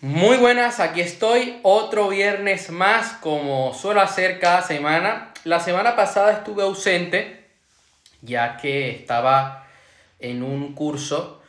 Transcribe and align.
Muy 0.00 0.36
buenas, 0.36 0.78
aquí 0.78 1.00
estoy 1.00 1.58
otro 1.64 2.06
viernes 2.06 2.70
más 2.70 3.14
como 3.14 3.74
suelo 3.74 4.00
hacer 4.00 4.38
cada 4.38 4.62
semana. 4.62 5.32
La 5.42 5.58
semana 5.58 5.96
pasada 5.96 6.34
estuve 6.34 6.62
ausente 6.62 7.48
ya 8.22 8.58
que 8.58 8.92
estaba 8.92 9.66
en 10.20 10.44
un 10.44 10.74
curso 10.74 11.42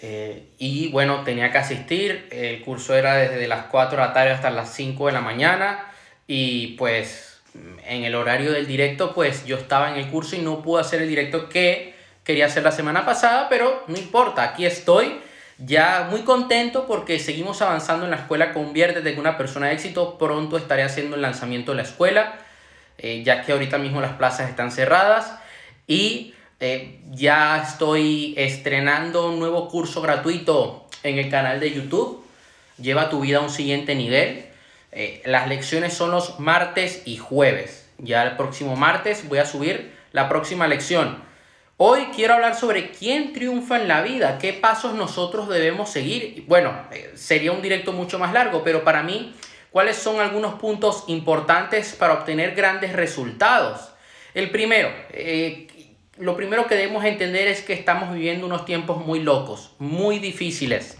eh, 0.00 0.44
y 0.58 0.92
bueno, 0.92 1.24
tenía 1.24 1.50
que 1.50 1.58
asistir. 1.58 2.28
El 2.30 2.62
curso 2.62 2.94
era 2.94 3.16
desde 3.16 3.48
las 3.48 3.64
4 3.64 3.98
de 3.98 4.06
la 4.06 4.12
tarde 4.12 4.30
hasta 4.30 4.50
las 4.50 4.72
5 4.74 5.06
de 5.06 5.12
la 5.12 5.20
mañana 5.20 5.84
y 6.28 6.76
pues 6.76 7.40
en 7.84 8.04
el 8.04 8.14
horario 8.14 8.52
del 8.52 8.68
directo 8.68 9.12
pues 9.12 9.44
yo 9.44 9.56
estaba 9.56 9.90
en 9.90 9.96
el 9.96 10.08
curso 10.08 10.36
y 10.36 10.38
no 10.38 10.62
pude 10.62 10.82
hacer 10.82 11.02
el 11.02 11.08
directo 11.08 11.48
que 11.48 11.96
quería 12.22 12.46
hacer 12.46 12.62
la 12.62 12.70
semana 12.70 13.04
pasada, 13.04 13.48
pero 13.48 13.82
no 13.88 13.98
importa, 13.98 14.44
aquí 14.44 14.66
estoy 14.66 15.18
ya 15.58 16.06
muy 16.10 16.22
contento 16.22 16.86
porque 16.86 17.18
seguimos 17.18 17.62
avanzando 17.62 18.04
en 18.04 18.12
la 18.12 18.18
escuela 18.18 18.52
Conviértete 18.52 19.12
en 19.12 19.18
una 19.18 19.36
persona 19.36 19.66
de 19.66 19.74
éxito. 19.74 20.16
Pronto 20.16 20.56
estaré 20.56 20.84
haciendo 20.84 21.16
el 21.16 21.22
lanzamiento 21.22 21.72
de 21.72 21.78
la 21.78 21.82
escuela, 21.82 22.38
eh, 22.96 23.22
ya 23.24 23.42
que 23.42 23.52
ahorita 23.52 23.78
mismo 23.78 24.00
las 24.00 24.12
plazas 24.12 24.48
están 24.48 24.70
cerradas. 24.70 25.38
Y 25.86 26.34
eh, 26.60 27.00
ya 27.10 27.62
estoy 27.62 28.34
estrenando 28.36 29.28
un 29.28 29.38
nuevo 29.40 29.68
curso 29.68 30.00
gratuito 30.00 30.86
en 31.02 31.18
el 31.18 31.28
canal 31.28 31.58
de 31.58 31.72
YouTube. 31.72 32.24
Lleva 32.80 33.10
tu 33.10 33.20
vida 33.20 33.38
a 33.38 33.40
un 33.40 33.50
siguiente 33.50 33.96
nivel. 33.96 34.46
Eh, 34.92 35.22
las 35.24 35.48
lecciones 35.48 35.92
son 35.92 36.12
los 36.12 36.38
martes 36.38 37.02
y 37.04 37.16
jueves. 37.16 37.88
Ya 37.98 38.22
el 38.22 38.36
próximo 38.36 38.76
martes 38.76 39.28
voy 39.28 39.38
a 39.38 39.44
subir 39.44 39.92
la 40.12 40.28
próxima 40.28 40.68
lección. 40.68 41.27
Hoy 41.80 42.08
quiero 42.12 42.34
hablar 42.34 42.56
sobre 42.56 42.90
quién 42.90 43.32
triunfa 43.32 43.80
en 43.80 43.86
la 43.86 44.02
vida, 44.02 44.38
qué 44.38 44.52
pasos 44.52 44.94
nosotros 44.94 45.48
debemos 45.48 45.88
seguir. 45.88 46.42
Bueno, 46.48 46.76
eh, 46.90 47.12
sería 47.14 47.52
un 47.52 47.62
directo 47.62 47.92
mucho 47.92 48.18
más 48.18 48.32
largo, 48.32 48.64
pero 48.64 48.82
para 48.82 49.04
mí, 49.04 49.32
¿cuáles 49.70 49.96
son 49.96 50.18
algunos 50.18 50.54
puntos 50.54 51.04
importantes 51.06 51.94
para 51.94 52.14
obtener 52.14 52.56
grandes 52.56 52.94
resultados? 52.94 53.90
El 54.34 54.50
primero, 54.50 54.90
eh, 55.10 55.68
lo 56.16 56.36
primero 56.36 56.66
que 56.66 56.74
debemos 56.74 57.04
entender 57.04 57.46
es 57.46 57.62
que 57.62 57.74
estamos 57.74 58.12
viviendo 58.12 58.44
unos 58.44 58.64
tiempos 58.64 59.06
muy 59.06 59.20
locos, 59.20 59.70
muy 59.78 60.18
difíciles. 60.18 60.98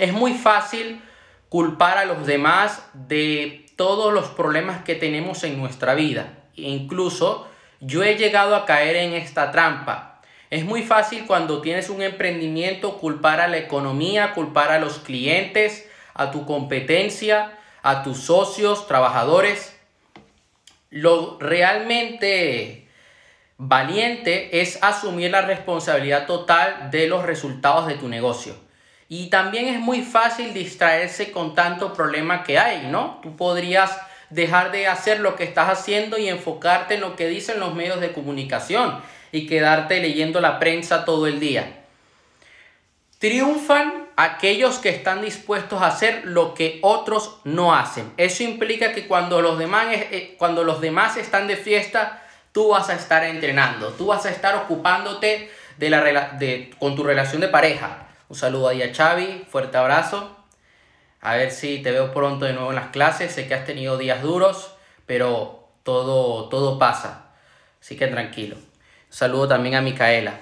Es 0.00 0.12
muy 0.12 0.34
fácil 0.34 1.00
culpar 1.48 1.96
a 1.96 2.04
los 2.04 2.26
demás 2.26 2.82
de 2.92 3.66
todos 3.76 4.12
los 4.12 4.26
problemas 4.30 4.82
que 4.82 4.96
tenemos 4.96 5.44
en 5.44 5.60
nuestra 5.60 5.94
vida. 5.94 6.40
Incluso 6.56 7.47
yo 7.80 8.02
he 8.02 8.16
llegado 8.16 8.56
a 8.56 8.66
caer 8.66 8.96
en 8.96 9.14
esta 9.14 9.50
trampa 9.50 10.08
es 10.50 10.64
muy 10.64 10.82
fácil 10.82 11.26
cuando 11.26 11.60
tienes 11.60 11.90
un 11.90 12.00
emprendimiento 12.00 12.96
culpar 12.98 13.40
a 13.40 13.48
la 13.48 13.58
economía, 13.58 14.32
culpar 14.32 14.70
a 14.70 14.78
los 14.78 14.98
clientes, 14.98 15.88
a 16.14 16.30
tu 16.30 16.46
competencia, 16.46 17.58
a 17.82 18.02
tus 18.02 18.18
socios, 18.24 18.86
trabajadores. 18.86 19.76
Lo 20.88 21.38
realmente 21.38 22.88
valiente 23.58 24.62
es 24.62 24.82
asumir 24.82 25.32
la 25.32 25.42
responsabilidad 25.42 26.26
total 26.26 26.90
de 26.90 27.08
los 27.08 27.24
resultados 27.24 27.86
de 27.86 27.96
tu 27.96 28.08
negocio. 28.08 28.54
Y 29.10 29.28
también 29.28 29.68
es 29.68 29.80
muy 29.80 30.00
fácil 30.00 30.54
distraerse 30.54 31.30
con 31.30 31.54
tanto 31.54 31.92
problema 31.92 32.42
que 32.42 32.58
hay, 32.58 32.86
¿no? 32.86 33.20
Tú 33.22 33.36
podrías 33.36 33.98
dejar 34.30 34.72
de 34.72 34.86
hacer 34.86 35.20
lo 35.20 35.36
que 35.36 35.44
estás 35.44 35.68
haciendo 35.68 36.18
y 36.18 36.28
enfocarte 36.28 36.94
en 36.94 37.00
lo 37.00 37.16
que 37.16 37.28
dicen 37.28 37.60
los 37.60 37.74
medios 37.74 38.00
de 38.00 38.12
comunicación 38.12 39.00
y 39.32 39.46
quedarte 39.46 40.00
leyendo 40.00 40.40
la 40.40 40.58
prensa 40.58 41.04
todo 41.04 41.26
el 41.26 41.40
día. 41.40 41.84
Triunfan 43.18 44.08
aquellos 44.16 44.78
que 44.78 44.90
están 44.90 45.22
dispuestos 45.22 45.82
a 45.82 45.88
hacer 45.88 46.22
lo 46.24 46.54
que 46.54 46.78
otros 46.82 47.38
no 47.44 47.74
hacen. 47.74 48.12
Eso 48.16 48.42
implica 48.42 48.92
que 48.92 49.06
cuando 49.06 49.42
los 49.42 49.58
demás, 49.58 49.86
eh, 49.90 50.34
cuando 50.38 50.64
los 50.64 50.80
demás 50.80 51.16
están 51.16 51.46
de 51.46 51.56
fiesta, 51.56 52.22
tú 52.52 52.68
vas 52.68 52.90
a 52.90 52.94
estar 52.94 53.24
entrenando, 53.24 53.90
tú 53.90 54.06
vas 54.06 54.26
a 54.26 54.30
estar 54.30 54.56
ocupándote 54.56 55.50
de 55.76 55.90
la, 55.90 56.36
con 56.78 56.96
tu 56.96 57.04
relación 57.04 57.40
de 57.40 57.48
pareja. 57.48 58.08
Un 58.28 58.36
saludo 58.36 58.68
ahí 58.68 58.82
a 58.82 58.94
Xavi, 58.94 59.46
fuerte 59.48 59.78
abrazo. 59.78 60.37
A 61.20 61.36
ver 61.36 61.50
si 61.50 61.78
te 61.78 61.90
veo 61.90 62.12
pronto 62.12 62.44
de 62.44 62.52
nuevo 62.52 62.70
en 62.70 62.76
las 62.76 62.88
clases. 62.90 63.32
Sé 63.32 63.48
que 63.48 63.54
has 63.54 63.64
tenido 63.64 63.98
días 63.98 64.22
duros, 64.22 64.74
pero 65.06 65.68
todo, 65.82 66.48
todo 66.48 66.78
pasa. 66.78 67.32
Así 67.80 67.96
que 67.96 68.06
tranquilo. 68.06 68.56
Saludo 69.08 69.48
también 69.48 69.74
a 69.74 69.80
Micaela. 69.80 70.40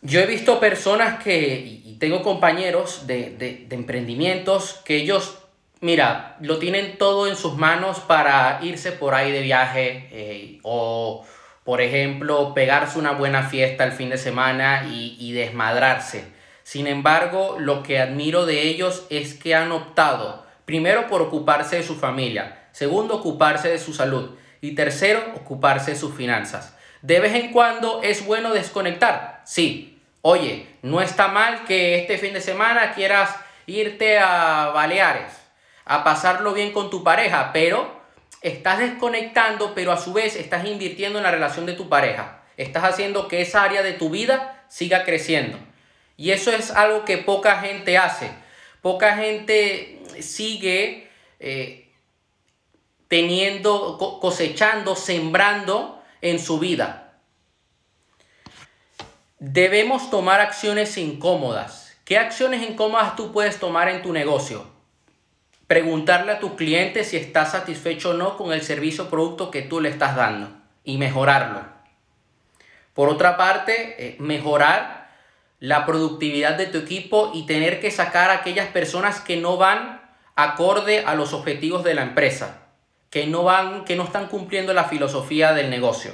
Yo 0.00 0.20
he 0.20 0.26
visto 0.26 0.60
personas 0.60 1.22
que, 1.22 1.82
y 1.84 1.96
tengo 1.98 2.22
compañeros 2.22 3.06
de, 3.08 3.66
emprendimientos, 3.70 4.74
que 4.84 4.96
ellos, 4.96 5.38
mira, 5.80 6.36
lo 6.40 6.58
tienen 6.58 6.98
todo 6.98 7.26
en 7.26 7.34
sus 7.34 7.56
manos 7.56 7.98
para 8.00 8.60
irse 8.62 8.92
por 8.92 9.14
ahí 9.14 9.32
de 9.32 9.40
viaje 9.40 10.08
eh, 10.12 10.60
o, 10.62 11.26
por 11.64 11.80
ejemplo, 11.80 12.54
pegarse 12.54 12.98
una 12.98 13.12
buena 13.12 13.42
fiesta 13.42 13.82
el 13.84 13.92
fin 13.92 14.10
de 14.10 14.18
semana 14.18 14.86
y, 14.88 15.16
y 15.18 15.32
desmadrarse. 15.32 16.37
Sin 16.68 16.86
embargo, 16.86 17.56
lo 17.58 17.82
que 17.82 17.98
admiro 17.98 18.44
de 18.44 18.60
ellos 18.64 19.06
es 19.08 19.32
que 19.32 19.54
han 19.54 19.72
optado, 19.72 20.44
primero, 20.66 21.06
por 21.06 21.22
ocuparse 21.22 21.76
de 21.76 21.82
su 21.82 21.94
familia, 21.94 22.68
segundo, 22.72 23.14
ocuparse 23.14 23.70
de 23.70 23.78
su 23.78 23.94
salud 23.94 24.36
y 24.60 24.74
tercero, 24.74 25.32
ocuparse 25.34 25.92
de 25.92 25.96
sus 25.96 26.14
finanzas. 26.14 26.76
De 27.00 27.20
vez 27.20 27.32
en 27.36 27.52
cuando 27.52 28.02
es 28.02 28.26
bueno 28.26 28.52
desconectar. 28.52 29.40
Sí. 29.46 29.98
Oye, 30.20 30.66
no 30.82 31.00
está 31.00 31.28
mal 31.28 31.64
que 31.64 31.98
este 31.98 32.18
fin 32.18 32.34
de 32.34 32.42
semana 32.42 32.92
quieras 32.92 33.34
irte 33.64 34.18
a 34.18 34.70
Baleares, 34.74 35.32
a 35.86 36.04
pasarlo 36.04 36.52
bien 36.52 36.72
con 36.72 36.90
tu 36.90 37.02
pareja, 37.02 37.48
pero 37.54 37.98
estás 38.42 38.80
desconectando, 38.80 39.74
pero 39.74 39.90
a 39.90 39.96
su 39.96 40.12
vez 40.12 40.36
estás 40.36 40.66
invirtiendo 40.66 41.18
en 41.18 41.24
la 41.24 41.30
relación 41.30 41.64
de 41.64 41.72
tu 41.72 41.88
pareja. 41.88 42.42
Estás 42.58 42.84
haciendo 42.84 43.26
que 43.26 43.40
esa 43.40 43.62
área 43.62 43.82
de 43.82 43.94
tu 43.94 44.10
vida 44.10 44.66
siga 44.68 45.06
creciendo. 45.06 45.58
Y 46.18 46.32
eso 46.32 46.50
es 46.50 46.72
algo 46.72 47.04
que 47.04 47.16
poca 47.16 47.60
gente 47.60 47.96
hace. 47.96 48.30
Poca 48.82 49.16
gente 49.16 50.02
sigue 50.20 51.08
eh, 51.38 51.92
teniendo, 53.06 54.18
cosechando, 54.20 54.96
sembrando 54.96 56.02
en 56.20 56.40
su 56.40 56.58
vida. 56.58 57.14
Debemos 59.38 60.10
tomar 60.10 60.40
acciones 60.40 60.98
incómodas. 60.98 61.96
¿Qué 62.04 62.18
acciones 62.18 62.68
incómodas 62.68 63.14
tú 63.14 63.32
puedes 63.32 63.60
tomar 63.60 63.88
en 63.88 64.02
tu 64.02 64.12
negocio? 64.12 64.66
Preguntarle 65.68 66.32
a 66.32 66.40
tu 66.40 66.56
cliente 66.56 67.04
si 67.04 67.16
está 67.16 67.46
satisfecho 67.46 68.10
o 68.10 68.14
no 68.14 68.36
con 68.36 68.52
el 68.52 68.62
servicio 68.62 69.04
o 69.04 69.08
producto 69.08 69.52
que 69.52 69.62
tú 69.62 69.80
le 69.80 69.90
estás 69.90 70.16
dando 70.16 70.50
y 70.82 70.98
mejorarlo. 70.98 71.62
Por 72.92 73.08
otra 73.08 73.36
parte, 73.36 73.94
eh, 73.98 74.16
mejorar 74.18 74.97
la 75.60 75.86
productividad 75.86 76.56
de 76.56 76.66
tu 76.66 76.78
equipo 76.78 77.32
y 77.34 77.46
tener 77.46 77.80
que 77.80 77.90
sacar 77.90 78.30
a 78.30 78.34
aquellas 78.34 78.68
personas 78.68 79.20
que 79.20 79.36
no 79.36 79.56
van 79.56 80.00
acorde 80.36 81.04
a 81.04 81.14
los 81.14 81.32
objetivos 81.32 81.82
de 81.84 81.94
la 81.94 82.02
empresa 82.02 82.64
que 83.10 83.26
no 83.26 83.44
van, 83.44 83.84
que 83.84 83.96
no 83.96 84.04
están 84.04 84.26
cumpliendo 84.26 84.74
la 84.74 84.84
filosofía 84.84 85.52
del 85.52 85.70
negocio. 85.70 86.12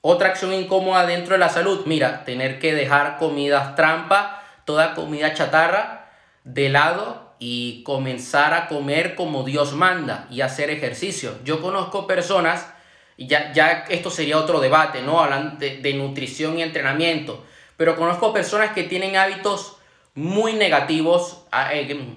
Otra 0.00 0.28
acción 0.28 0.52
incómoda 0.52 1.06
dentro 1.06 1.34
de 1.34 1.40
la 1.40 1.48
salud, 1.48 1.84
mira, 1.86 2.24
tener 2.24 2.58
que 2.58 2.74
dejar 2.74 3.18
comidas 3.18 3.74
trampa, 3.74 4.42
toda 4.64 4.94
comida 4.94 5.34
chatarra 5.34 6.10
de 6.44 6.68
lado 6.68 7.34
y 7.38 7.82
comenzar 7.82 8.54
a 8.54 8.68
comer 8.68 9.14
como 9.14 9.42
Dios 9.42 9.72
manda 9.72 10.26
y 10.30 10.40
hacer 10.40 10.70
ejercicio. 10.70 11.38
Yo 11.44 11.60
conozco 11.60 12.06
personas, 12.06 12.72
ya, 13.18 13.52
ya 13.52 13.84
esto 13.88 14.10
sería 14.10 14.38
otro 14.38 14.60
debate, 14.60 15.02
¿no? 15.02 15.20
Hablan 15.20 15.58
de, 15.58 15.78
de 15.78 15.94
nutrición 15.94 16.58
y 16.58 16.62
entrenamiento, 16.62 17.44
pero 17.78 17.96
conozco 17.96 18.32
personas 18.32 18.72
que 18.72 18.82
tienen 18.82 19.16
hábitos 19.16 19.76
muy 20.14 20.54
negativos 20.54 21.44
ah, 21.52 21.72
eh, 21.72 22.16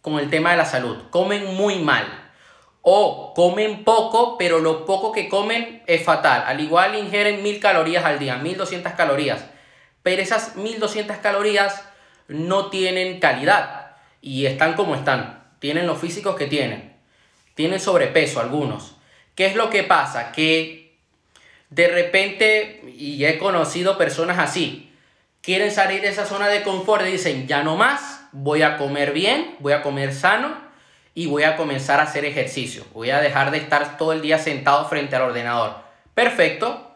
con 0.00 0.18
el 0.18 0.30
tema 0.30 0.52
de 0.52 0.56
la 0.56 0.64
salud. 0.64 0.96
Comen 1.10 1.54
muy 1.54 1.78
mal 1.78 2.30
o 2.80 3.34
comen 3.34 3.84
poco, 3.84 4.38
pero 4.38 4.58
lo 4.58 4.86
poco 4.86 5.12
que 5.12 5.28
comen 5.28 5.82
es 5.86 6.02
fatal. 6.02 6.44
Al 6.46 6.60
igual 6.60 6.94
ingieren 6.94 7.42
mil 7.42 7.60
calorías 7.60 8.06
al 8.06 8.18
día, 8.18 8.36
1200 8.36 8.94
calorías. 8.94 9.44
Pero 10.02 10.22
esas 10.22 10.56
1200 10.56 11.18
calorías 11.18 11.84
no 12.26 12.70
tienen 12.70 13.20
calidad 13.20 13.96
y 14.22 14.46
están 14.46 14.72
como 14.72 14.94
están. 14.94 15.44
Tienen 15.58 15.86
los 15.86 15.98
físicos 15.98 16.36
que 16.36 16.46
tienen. 16.46 16.96
Tienen 17.54 17.80
sobrepeso 17.80 18.40
algunos. 18.40 18.96
¿Qué 19.34 19.44
es 19.44 19.56
lo 19.56 19.68
que 19.68 19.82
pasa? 19.82 20.32
Que 20.32 20.87
de 21.70 21.88
repente, 21.88 22.82
y 22.96 23.24
he 23.24 23.38
conocido 23.38 23.98
personas 23.98 24.38
así, 24.38 24.92
quieren 25.42 25.70
salir 25.70 26.00
de 26.00 26.08
esa 26.08 26.26
zona 26.26 26.48
de 26.48 26.62
confort 26.62 27.06
y 27.06 27.12
dicen, 27.12 27.46
ya 27.46 27.62
no 27.62 27.76
más, 27.76 28.26
voy 28.32 28.62
a 28.62 28.76
comer 28.76 29.12
bien, 29.12 29.56
voy 29.60 29.72
a 29.72 29.82
comer 29.82 30.14
sano 30.14 30.56
y 31.14 31.26
voy 31.26 31.42
a 31.42 31.56
comenzar 31.56 32.00
a 32.00 32.04
hacer 32.04 32.24
ejercicio. 32.24 32.84
Voy 32.92 33.10
a 33.10 33.20
dejar 33.20 33.50
de 33.50 33.58
estar 33.58 33.96
todo 33.96 34.12
el 34.12 34.22
día 34.22 34.38
sentado 34.38 34.88
frente 34.88 35.16
al 35.16 35.22
ordenador. 35.22 35.76
Perfecto, 36.14 36.94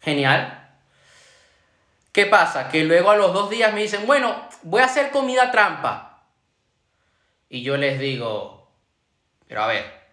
genial. 0.00 0.70
¿Qué 2.12 2.26
pasa? 2.26 2.68
Que 2.68 2.84
luego 2.84 3.10
a 3.10 3.16
los 3.16 3.34
dos 3.34 3.50
días 3.50 3.74
me 3.74 3.82
dicen, 3.82 4.06
bueno, 4.06 4.48
voy 4.62 4.80
a 4.80 4.86
hacer 4.86 5.10
comida 5.10 5.50
trampa. 5.50 6.22
y 7.48 7.62
yo 7.62 7.76
les 7.76 7.98
digo, 7.98 8.70
pero 9.46 9.62
a 9.62 9.66
ver, 9.66 10.05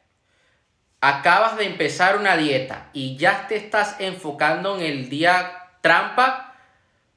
acabas 1.03 1.57
de 1.57 1.65
empezar 1.65 2.15
una 2.15 2.37
dieta 2.37 2.87
y 2.93 3.17
ya 3.17 3.47
te 3.49 3.57
estás 3.57 3.97
enfocando 3.99 4.77
en 4.77 4.83
el 4.83 5.09
día 5.09 5.67
trampa, 5.81 6.55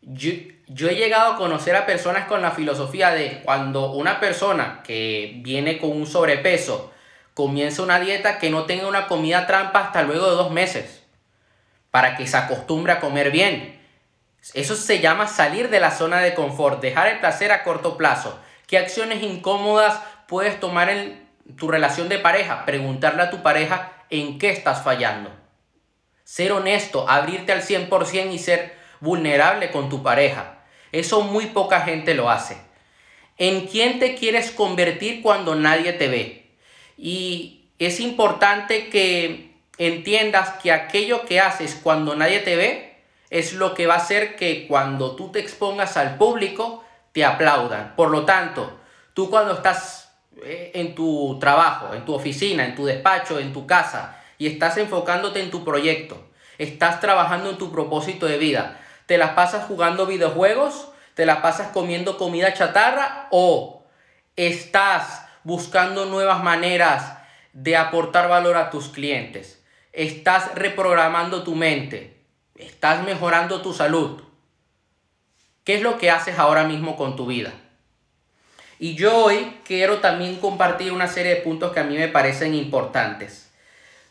yo, 0.03 0.33
yo, 0.67 0.89
he 0.89 0.97
llegado 0.97 1.35
a 1.35 1.37
conocer 1.37 1.77
a 1.77 1.87
personas 1.87 2.27
con 2.27 2.43
la 2.43 2.51
filosofía 2.51 3.11
de 3.11 3.43
cuando 3.45 3.93
una 3.93 4.19
persona 4.19 4.81
que 4.83 5.35
viene 5.37 5.79
con 5.79 5.93
un 5.93 6.05
sobrepeso 6.09 6.93
comienza 7.33 7.81
una 7.81 8.01
dieta 8.01 8.41
que 8.41 8.51
no 8.51 8.65
tenga 8.65 8.89
una 8.89 9.07
comida 9.07 9.47
trampa 9.47 9.79
hasta 9.79 10.03
luego 10.03 10.31
de 10.31 10.35
dos 10.35 10.51
meses, 10.51 11.05
para 11.93 12.17
que 12.17 12.27
se 12.27 12.37
acostumbre 12.37 12.93
a 12.93 12.99
comer 12.99 13.31
bien. 13.31 13.81
Eso 14.53 14.75
se 14.75 14.99
llama 14.99 15.29
salir 15.29 15.71
de 15.71 15.79
la 15.79 15.93
zona 15.93 16.19
de 16.19 16.35
confort, 16.35 16.83
dejar 16.83 17.07
el 17.07 17.21
placer 17.21 17.53
a 17.53 17.63
corto 17.63 17.97
plazo. 17.97 18.37
¿Qué 18.67 18.79
acciones 18.79 19.23
incómodas 19.23 20.01
puedes 20.27 20.59
tomar 20.59 20.89
en 20.89 21.26
tu 21.57 21.69
relación 21.69 22.09
de 22.09 22.19
pareja? 22.19 22.65
Preguntarle 22.65 23.23
a 23.23 23.31
tu 23.31 23.43
pareja 23.43 23.93
en 24.11 24.39
qué 24.39 24.51
estás 24.51 24.83
fallando. 24.83 25.31
Ser 26.25 26.53
honesto, 26.53 27.09
abrirte 27.09 27.53
al 27.53 27.63
100% 27.63 28.33
y 28.33 28.39
ser 28.39 28.77
vulnerable 29.01 29.71
con 29.71 29.89
tu 29.89 30.03
pareja. 30.03 30.59
Eso 30.93 31.23
muy 31.23 31.47
poca 31.47 31.83
gente 31.83 32.15
lo 32.15 32.31
hace. 32.31 32.57
¿En 33.39 33.67
quién 33.67 33.99
te 33.99 34.15
quieres 34.15 34.51
convertir 34.51 35.23
cuando 35.23 35.55
nadie 35.55 35.93
te 35.93 36.09
ve? 36.09 36.51
Y 36.97 37.69
es 37.79 38.01
importante 38.01 38.89
que 38.89 39.55
entiendas 39.79 40.51
que 40.63 40.73
aquello 40.73 41.27
que 41.27 41.41
haces 41.41 41.79
cuando 41.83 42.17
nadie 42.17 42.41
te 42.41 42.57
ve 42.57 42.97
es 43.31 43.53
lo 43.53 43.75
que 43.75 43.87
va 43.87 43.95
a 43.95 43.99
hacer 43.99 44.37
que 44.37 44.67
cuando 44.67 45.17
tú 45.17 45.31
te 45.33 45.41
expongas 45.41 45.97
al 45.97 46.17
público 46.17 46.85
te 47.13 47.25
aplaudan. 47.25 47.95
Por 47.97 48.11
lo 48.11 48.25
tanto, 48.25 48.79
tú 49.15 49.29
cuando 49.31 49.55
estás 49.55 50.06
en 50.45 50.95
tu 50.95 51.39
trabajo, 51.41 51.95
en 51.95 52.05
tu 52.05 52.15
oficina, 52.15 52.65
en 52.65 52.75
tu 52.75 52.85
despacho, 52.85 53.39
en 53.39 53.53
tu 53.53 53.67
casa 53.67 54.23
y 54.39 54.47
estás 54.47 54.77
enfocándote 54.77 55.41
en 55.41 55.51
tu 55.51 55.65
proyecto, 55.65 56.29
estás 56.59 57.01
trabajando 57.01 57.51
en 57.51 57.59
tu 57.59 57.73
propósito 57.73 58.27
de 58.27 58.39
vida, 58.39 58.79
te 59.07 59.19
las 59.19 59.31
pasas 59.31 59.65
jugando 59.65 60.07
videojuegos, 60.07 60.89
te 61.15 61.27
las 61.27 61.39
pasas 61.39 61.69
comiendo 61.69 62.19
comida 62.19 62.53
chatarra 62.53 63.29
o 63.31 63.85
estás 64.37 65.27
buscando 65.45 66.07
nuevas 66.07 66.43
maneras 66.43 67.19
de 67.53 67.77
aportar 67.77 68.29
valor 68.29 68.57
a 68.57 68.71
tus 68.71 68.89
clientes, 68.89 69.65
estás 69.93 70.55
reprogramando 70.55 71.43
tu 71.43 71.55
mente, 71.55 72.21
estás 72.57 73.03
mejorando 73.05 73.63
tu 73.63 73.73
salud. 73.73 74.23
¿Qué 75.65 75.77
es 75.77 75.83
lo 75.83 75.99
que 75.99 76.11
haces 76.11 76.39
ahora 76.39 76.65
mismo 76.65 76.97
con 76.97 77.17
tu 77.17 77.27
vida? 77.27 77.53
Y 78.79 78.95
yo 78.95 79.17
hoy 79.25 79.59
quiero 79.65 79.99
también 79.99 80.37
compartir 80.37 80.93
una 80.93 81.09
serie 81.09 81.37
de 81.37 81.41
puntos 81.41 81.73
que 81.73 81.81
a 81.81 81.85
mí 81.85 81.97
me 81.97 82.09
parecen 82.09 82.55
importantes. 82.55 83.51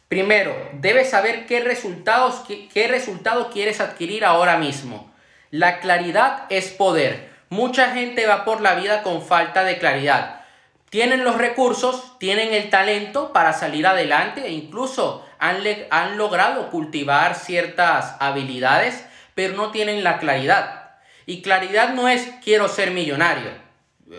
Primero, 0.07 0.55
debes 0.73 1.09
saber 1.09 1.45
qué 1.45 1.59
resultados, 1.59 2.43
qué, 2.47 2.87
resultado 2.87 3.49
quieres 3.51 3.79
adquirir 3.79 4.25
ahora 4.25 4.57
mismo. 4.57 5.11
La 5.51 5.79
claridad 5.79 6.45
es 6.49 6.69
poder. 6.69 7.29
Mucha 7.49 7.91
gente 7.91 8.25
va 8.25 8.45
por 8.45 8.61
la 8.61 8.75
vida 8.75 9.03
con 9.03 9.23
falta 9.23 9.63
de 9.63 9.77
claridad. 9.77 10.41
Tienen 10.89 11.23
los 11.23 11.37
recursos, 11.37 12.17
tienen 12.19 12.53
el 12.53 12.69
talento 12.69 13.33
para 13.33 13.53
salir 13.53 13.85
adelante 13.85 14.45
e 14.45 14.51
incluso 14.51 15.25
han, 15.37 15.57
han 15.89 16.17
logrado 16.17 16.69
cultivar 16.69 17.35
ciertas 17.35 18.15
habilidades, 18.19 19.05
pero 19.33 19.55
no 19.55 19.71
tienen 19.71 20.03
la 20.03 20.19
claridad. 20.19 20.91
Y 21.25 21.41
claridad 21.41 21.93
no 21.93 22.07
es 22.07 22.29
quiero 22.43 22.67
ser 22.67 22.91
millonario. 22.91 23.64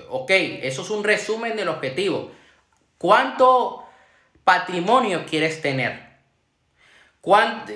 Ok, 0.09 0.31
eso 0.31 0.83
es 0.83 0.91
un 0.91 1.05
resumen 1.05 1.57
del 1.57 1.69
objetivo. 1.69 2.33
¿Cuánto 2.99 3.85
patrimonio 4.45 5.25
quieres 5.29 5.63
tener? 5.63 6.07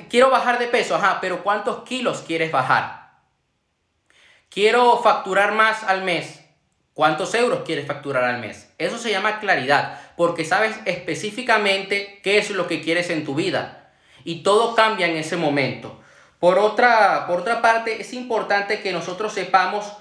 Quiero 0.09 0.31
bajar 0.31 0.59
de 0.59 0.69
peso, 0.69 0.95
ajá, 0.95 1.19
pero 1.21 1.43
¿cuántos 1.43 1.83
kilos 1.83 2.23
quieres 2.27 2.53
bajar? 2.53 3.11
Quiero 4.49 4.99
facturar 4.99 5.53
más 5.53 5.85
al 5.85 6.03
mes. 6.03 6.41
¿Cuántos 6.95 7.35
euros 7.35 7.63
quieres 7.65 7.87
facturar 7.87 8.25
al 8.25 8.41
mes? 8.41 8.73
Eso 8.79 8.99
se 8.99 9.11
llama 9.11 9.41
claridad, 9.41 10.01
porque 10.17 10.45
sabes 10.45 10.77
específicamente 10.85 12.21
qué 12.23 12.39
es 12.39 12.51
lo 12.51 12.67
que 12.67 12.83
quieres 12.83 13.11
en 13.11 13.25
tu 13.25 13.35
vida. 13.35 13.93
Y 14.25 14.43
todo 14.43 14.75
cambia 14.75 15.07
en 15.07 15.17
ese 15.17 15.37
momento. 15.37 16.01
Por 16.39 16.59
otra, 16.59 17.27
por 17.27 17.41
otra 17.41 17.63
parte, 17.63 18.01
es 18.01 18.13
importante 18.13 18.81
que 18.81 18.93
nosotros 18.93 19.33
sepamos 19.33 19.93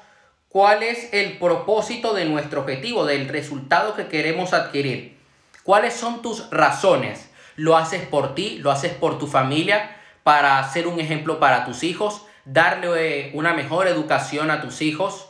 cuál 0.50 0.84
es 0.84 1.14
el 1.14 1.38
propósito 1.38 2.14
de 2.14 2.26
nuestro 2.26 2.62
objetivo, 2.62 3.06
del 3.06 3.30
resultado 3.30 3.96
que 3.96 4.08
queremos 4.08 4.54
adquirir. 4.54 5.18
¿Cuáles 5.64 5.94
son 5.94 6.22
tus 6.22 6.50
razones? 6.50 7.30
¿Lo 7.56 7.78
haces 7.78 8.02
por 8.08 8.36
ti? 8.36 8.58
¿Lo 8.58 8.72
haces 8.72 8.94
por 8.94 9.20
tu 9.20 9.28
familia? 9.28 9.96
¿Para 10.24 10.68
ser 10.70 10.88
un 10.88 11.00
ejemplo 11.00 11.40
para 11.40 11.66
tus 11.66 11.84
hijos? 11.84 12.24
¿Darle 12.46 13.28
eh, 13.28 13.32
una 13.36 13.54
mejor 13.54 13.88
educación 13.88 14.50
a 14.50 14.62
tus 14.62 14.82
hijos? 14.82 15.30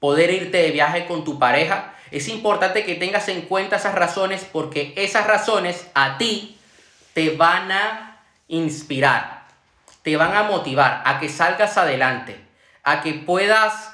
¿Poder 0.00 0.30
irte 0.30 0.58
de 0.58 0.70
viaje 0.72 1.06
con 1.06 1.24
tu 1.24 1.38
pareja? 1.38 1.94
Es 2.10 2.28
importante 2.28 2.84
que 2.84 2.96
tengas 2.96 3.28
en 3.28 3.42
cuenta 3.42 3.76
esas 3.76 3.94
razones 3.94 4.44
porque 4.50 4.92
esas 4.96 5.26
razones 5.26 5.86
a 5.94 6.18
ti 6.18 6.58
te 7.12 7.36
van 7.36 7.70
a 7.70 8.22
inspirar, 8.48 9.44
te 10.02 10.16
van 10.16 10.34
a 10.34 10.42
motivar 10.42 11.02
a 11.04 11.20
que 11.20 11.28
salgas 11.28 11.76
adelante, 11.78 12.40
a 12.82 13.00
que 13.02 13.14
puedas 13.14 13.89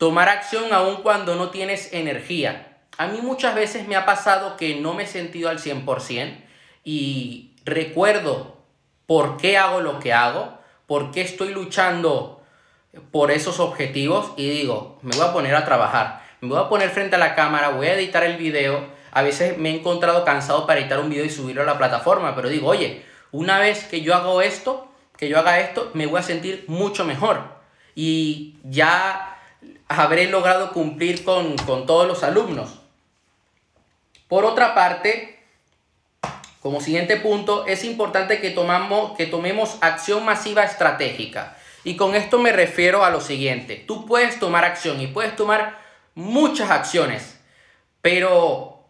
tomar 0.00 0.30
acción 0.30 0.72
aun 0.72 1.02
cuando 1.02 1.36
no 1.36 1.50
tienes 1.50 1.92
energía, 1.92 2.78
a 2.96 3.08
mí 3.08 3.20
muchas 3.20 3.54
veces 3.54 3.86
me 3.86 3.96
ha 3.96 4.06
pasado 4.06 4.56
que 4.56 4.76
no 4.76 4.94
me 4.94 5.02
he 5.02 5.06
sentido 5.06 5.50
al 5.50 5.58
100% 5.58 6.38
y 6.84 7.50
recuerdo 7.66 8.56
por 9.04 9.36
qué 9.36 9.58
hago 9.58 9.82
lo 9.82 10.00
que 10.00 10.14
hago, 10.14 10.54
por 10.86 11.10
qué 11.10 11.20
estoy 11.20 11.52
luchando 11.52 12.42
por 13.10 13.30
esos 13.30 13.60
objetivos 13.60 14.32
y 14.38 14.48
digo, 14.48 14.98
me 15.02 15.14
voy 15.14 15.26
a 15.26 15.34
poner 15.34 15.54
a 15.54 15.66
trabajar, 15.66 16.22
me 16.40 16.48
voy 16.48 16.58
a 16.58 16.70
poner 16.70 16.88
frente 16.88 17.16
a 17.16 17.18
la 17.18 17.34
cámara, 17.34 17.68
voy 17.68 17.88
a 17.88 17.94
editar 17.94 18.24
el 18.24 18.38
video. 18.38 18.82
A 19.12 19.20
veces 19.20 19.58
me 19.58 19.68
he 19.68 19.74
encontrado 19.74 20.24
cansado 20.24 20.66
para 20.66 20.80
editar 20.80 20.98
un 20.98 21.10
video 21.10 21.26
y 21.26 21.30
subirlo 21.30 21.60
a 21.60 21.66
la 21.66 21.76
plataforma, 21.76 22.34
pero 22.34 22.48
digo, 22.48 22.68
oye, 22.68 23.04
una 23.32 23.58
vez 23.58 23.84
que 23.84 24.00
yo 24.00 24.14
hago 24.14 24.40
esto, 24.40 24.90
que 25.18 25.28
yo 25.28 25.38
haga 25.38 25.60
esto, 25.60 25.90
me 25.92 26.06
voy 26.06 26.20
a 26.20 26.22
sentir 26.22 26.64
mucho 26.68 27.04
mejor. 27.04 27.60
Y 27.94 28.56
ya 28.64 29.36
habré 29.90 30.28
logrado 30.28 30.72
cumplir 30.72 31.24
con, 31.24 31.56
con 31.58 31.84
todos 31.84 32.06
los 32.06 32.22
alumnos. 32.22 32.78
Por 34.28 34.44
otra 34.44 34.72
parte, 34.72 35.40
como 36.60 36.80
siguiente 36.80 37.16
punto, 37.16 37.66
es 37.66 37.82
importante 37.82 38.40
que, 38.40 38.50
tomamos, 38.50 39.16
que 39.16 39.26
tomemos 39.26 39.78
acción 39.80 40.24
masiva 40.24 40.62
estratégica. 40.62 41.56
Y 41.82 41.96
con 41.96 42.14
esto 42.14 42.38
me 42.38 42.52
refiero 42.52 43.04
a 43.04 43.10
lo 43.10 43.20
siguiente. 43.20 43.82
Tú 43.84 44.06
puedes 44.06 44.38
tomar 44.38 44.64
acción 44.64 45.00
y 45.00 45.08
puedes 45.08 45.34
tomar 45.34 45.80
muchas 46.14 46.70
acciones, 46.70 47.40
pero 48.00 48.84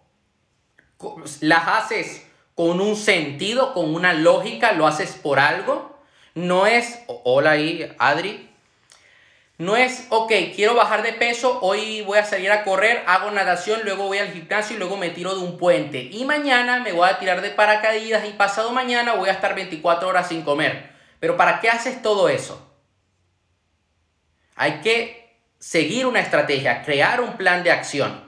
las 1.41 1.67
haces 1.67 2.27
con 2.55 2.79
un 2.79 2.95
sentido, 2.95 3.73
con 3.73 3.95
una 3.95 4.13
lógica, 4.13 4.73
lo 4.73 4.87
haces 4.87 5.13
por 5.13 5.41
algo. 5.41 5.99
No 6.35 6.67
es, 6.67 6.99
hola 7.07 7.53
ahí, 7.53 7.91
Adri, 7.99 8.50
no 9.61 9.77
es, 9.77 10.07
ok, 10.09 10.33
quiero 10.55 10.75
bajar 10.75 11.03
de 11.03 11.13
peso, 11.13 11.59
hoy 11.61 12.01
voy 12.01 12.17
a 12.17 12.25
salir 12.25 12.51
a 12.51 12.65
correr, 12.65 13.03
hago 13.07 13.31
natación, 13.31 13.83
luego 13.85 14.07
voy 14.07 14.17
al 14.17 14.33
gimnasio 14.33 14.75
y 14.75 14.79
luego 14.79 14.97
me 14.97 15.11
tiro 15.11 15.35
de 15.35 15.43
un 15.43 15.59
puente. 15.59 16.01
Y 16.01 16.25
mañana 16.25 16.81
me 16.81 16.93
voy 16.93 17.07
a 17.07 17.19
tirar 17.19 17.43
de 17.43 17.51
paracaídas 17.51 18.27
y 18.27 18.33
pasado 18.33 18.73
mañana 18.73 19.17
voy 19.17 19.29
a 19.29 19.33
estar 19.33 19.55
24 19.55 20.09
horas 20.09 20.29
sin 20.29 20.41
comer. 20.41 20.91
Pero 21.19 21.37
¿para 21.37 21.61
qué 21.61 21.69
haces 21.69 22.01
todo 22.01 22.31
eso? 22.31 22.75
Hay 24.57 24.81
que 24.81 25.39
seguir 25.59 26.07
una 26.07 26.21
estrategia, 26.21 26.83
crear 26.83 27.21
un 27.21 27.37
plan 27.37 27.63
de 27.63 27.71
acción. 27.71 28.19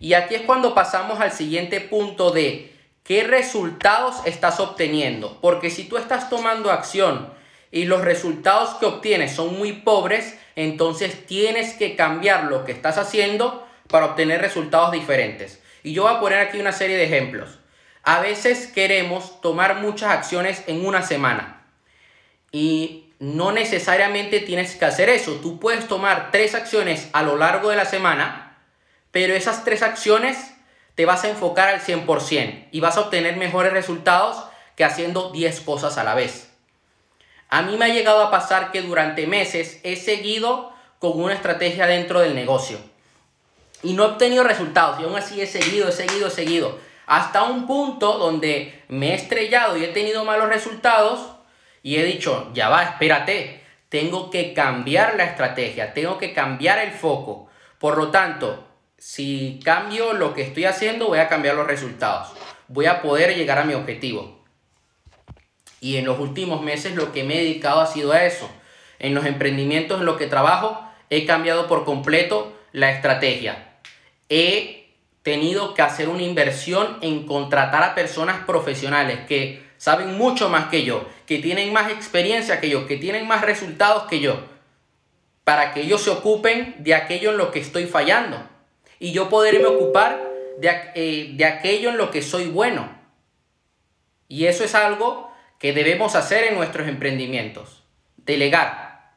Y 0.00 0.14
aquí 0.14 0.34
es 0.34 0.42
cuando 0.42 0.74
pasamos 0.74 1.20
al 1.20 1.32
siguiente 1.32 1.78
punto 1.82 2.30
de 2.30 2.74
qué 3.02 3.22
resultados 3.24 4.22
estás 4.24 4.60
obteniendo. 4.60 5.38
Porque 5.42 5.68
si 5.68 5.84
tú 5.84 5.98
estás 5.98 6.30
tomando 6.30 6.72
acción, 6.72 7.35
y 7.76 7.84
los 7.84 8.00
resultados 8.00 8.76
que 8.76 8.86
obtienes 8.86 9.34
son 9.34 9.58
muy 9.58 9.72
pobres, 9.74 10.38
entonces 10.56 11.26
tienes 11.26 11.74
que 11.74 11.94
cambiar 11.94 12.44
lo 12.44 12.64
que 12.64 12.72
estás 12.72 12.96
haciendo 12.96 13.68
para 13.88 14.06
obtener 14.06 14.40
resultados 14.40 14.92
diferentes. 14.92 15.60
Y 15.82 15.92
yo 15.92 16.04
voy 16.04 16.14
a 16.14 16.20
poner 16.20 16.38
aquí 16.38 16.58
una 16.58 16.72
serie 16.72 16.96
de 16.96 17.04
ejemplos. 17.04 17.58
A 18.02 18.20
veces 18.20 18.66
queremos 18.68 19.42
tomar 19.42 19.82
muchas 19.82 20.10
acciones 20.10 20.64
en 20.68 20.86
una 20.86 21.02
semana 21.02 21.66
y 22.50 23.12
no 23.18 23.52
necesariamente 23.52 24.40
tienes 24.40 24.74
que 24.74 24.86
hacer 24.86 25.10
eso. 25.10 25.32
Tú 25.42 25.60
puedes 25.60 25.86
tomar 25.86 26.30
tres 26.30 26.54
acciones 26.54 27.10
a 27.12 27.22
lo 27.22 27.36
largo 27.36 27.68
de 27.68 27.76
la 27.76 27.84
semana, 27.84 28.56
pero 29.10 29.34
esas 29.34 29.64
tres 29.64 29.82
acciones 29.82 30.38
te 30.94 31.04
vas 31.04 31.24
a 31.24 31.28
enfocar 31.28 31.68
al 31.68 31.82
100% 31.82 32.68
y 32.72 32.80
vas 32.80 32.96
a 32.96 33.02
obtener 33.02 33.36
mejores 33.36 33.74
resultados 33.74 34.42
que 34.76 34.84
haciendo 34.84 35.30
10 35.30 35.60
cosas 35.60 35.98
a 35.98 36.04
la 36.04 36.14
vez. 36.14 36.55
A 37.56 37.62
mí 37.62 37.78
me 37.78 37.86
ha 37.86 37.88
llegado 37.88 38.20
a 38.20 38.30
pasar 38.30 38.70
que 38.70 38.82
durante 38.82 39.26
meses 39.26 39.80
he 39.82 39.96
seguido 39.96 40.74
con 40.98 41.18
una 41.18 41.32
estrategia 41.32 41.86
dentro 41.86 42.20
del 42.20 42.34
negocio. 42.34 42.78
Y 43.82 43.94
no 43.94 44.02
he 44.02 44.08
obtenido 44.08 44.44
resultados 44.44 45.00
y 45.00 45.04
aún 45.04 45.16
así 45.16 45.40
he 45.40 45.46
seguido, 45.46 45.88
he 45.88 45.92
seguido, 45.92 46.28
he 46.28 46.30
seguido. 46.30 46.78
Hasta 47.06 47.44
un 47.44 47.66
punto 47.66 48.18
donde 48.18 48.84
me 48.88 49.12
he 49.12 49.14
estrellado 49.14 49.78
y 49.78 49.84
he 49.84 49.88
tenido 49.88 50.22
malos 50.26 50.50
resultados 50.50 51.30
y 51.82 51.96
he 51.96 52.04
dicho, 52.04 52.50
ya 52.52 52.68
va, 52.68 52.82
espérate, 52.82 53.62
tengo 53.88 54.28
que 54.28 54.52
cambiar 54.52 55.16
la 55.16 55.24
estrategia, 55.24 55.94
tengo 55.94 56.18
que 56.18 56.34
cambiar 56.34 56.78
el 56.80 56.92
foco. 56.92 57.48
Por 57.78 57.96
lo 57.96 58.10
tanto, 58.10 58.66
si 58.98 59.60
cambio 59.64 60.12
lo 60.12 60.34
que 60.34 60.42
estoy 60.42 60.66
haciendo, 60.66 61.06
voy 61.06 61.20
a 61.20 61.28
cambiar 61.28 61.54
los 61.54 61.66
resultados. 61.66 62.28
Voy 62.68 62.84
a 62.84 63.00
poder 63.00 63.34
llegar 63.34 63.58
a 63.58 63.64
mi 63.64 63.72
objetivo. 63.72 64.35
Y 65.80 65.96
en 65.96 66.06
los 66.06 66.18
últimos 66.18 66.62
meses 66.62 66.94
lo 66.94 67.12
que 67.12 67.24
me 67.24 67.34
he 67.34 67.44
dedicado 67.44 67.80
ha 67.80 67.86
sido 67.86 68.12
a 68.12 68.24
eso. 68.24 68.48
En 68.98 69.14
los 69.14 69.26
emprendimientos 69.26 70.00
en 70.00 70.06
los 70.06 70.16
que 70.16 70.26
trabajo, 70.26 70.80
he 71.10 71.26
cambiado 71.26 71.66
por 71.66 71.84
completo 71.84 72.52
la 72.72 72.90
estrategia. 72.90 73.78
He 74.28 74.88
tenido 75.22 75.74
que 75.74 75.82
hacer 75.82 76.08
una 76.08 76.22
inversión 76.22 76.98
en 77.00 77.26
contratar 77.26 77.82
a 77.82 77.94
personas 77.94 78.44
profesionales 78.44 79.20
que 79.26 79.64
saben 79.76 80.16
mucho 80.16 80.48
más 80.48 80.68
que 80.68 80.84
yo, 80.84 81.06
que 81.26 81.38
tienen 81.38 81.72
más 81.72 81.90
experiencia 81.90 82.60
que 82.60 82.68
yo, 82.70 82.86
que 82.86 82.96
tienen 82.96 83.26
más 83.26 83.42
resultados 83.42 84.04
que 84.04 84.20
yo, 84.20 84.40
para 85.44 85.74
que 85.74 85.82
ellos 85.82 86.02
se 86.02 86.10
ocupen 86.10 86.76
de 86.78 86.94
aquello 86.94 87.30
en 87.30 87.38
lo 87.38 87.50
que 87.50 87.60
estoy 87.60 87.86
fallando 87.86 88.38
y 88.98 89.12
yo 89.12 89.28
poderme 89.28 89.66
ocupar 89.66 90.20
de, 90.58 90.70
eh, 90.94 91.30
de 91.34 91.44
aquello 91.44 91.90
en 91.90 91.98
lo 91.98 92.10
que 92.10 92.22
soy 92.22 92.46
bueno. 92.46 92.88
Y 94.28 94.46
eso 94.46 94.64
es 94.64 94.74
algo 94.74 95.25
que 95.58 95.72
debemos 95.72 96.14
hacer 96.14 96.44
en 96.44 96.54
nuestros 96.54 96.88
emprendimientos, 96.88 97.82
delegar. 98.16 99.14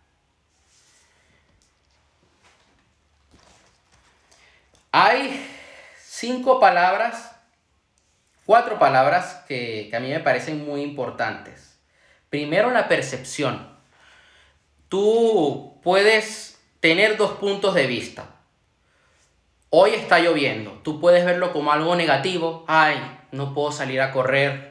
Hay 4.92 5.48
cinco 6.02 6.60
palabras, 6.60 7.36
cuatro 8.46 8.80
palabras 8.80 9.44
que, 9.48 9.92
a 9.94 10.00
mí 10.00 10.10
me 10.10 10.20
parecen 10.20 10.66
muy 10.66 10.82
importantes. 10.82 11.80
Primero, 12.30 12.72
la 12.72 12.88
percepción. 12.88 13.78
Tú 14.88 15.80
puedes 15.84 16.60
tener 16.80 17.18
dos 17.18 17.34
puntos 17.34 17.76
de 17.76 17.86
vista. 17.86 18.36
Hoy 19.70 19.92
está 19.92 20.20
lloviendo. 20.20 20.72
Tú 20.84 21.00
puedes 21.00 21.26
verlo 21.26 21.54
como 21.54 21.72
algo 21.72 21.96
negativo. 21.96 22.66
Ay, 22.68 22.98
no 23.32 23.54
puedo 23.54 23.72
salir 23.72 24.02
a 24.02 24.12
correr. 24.12 24.69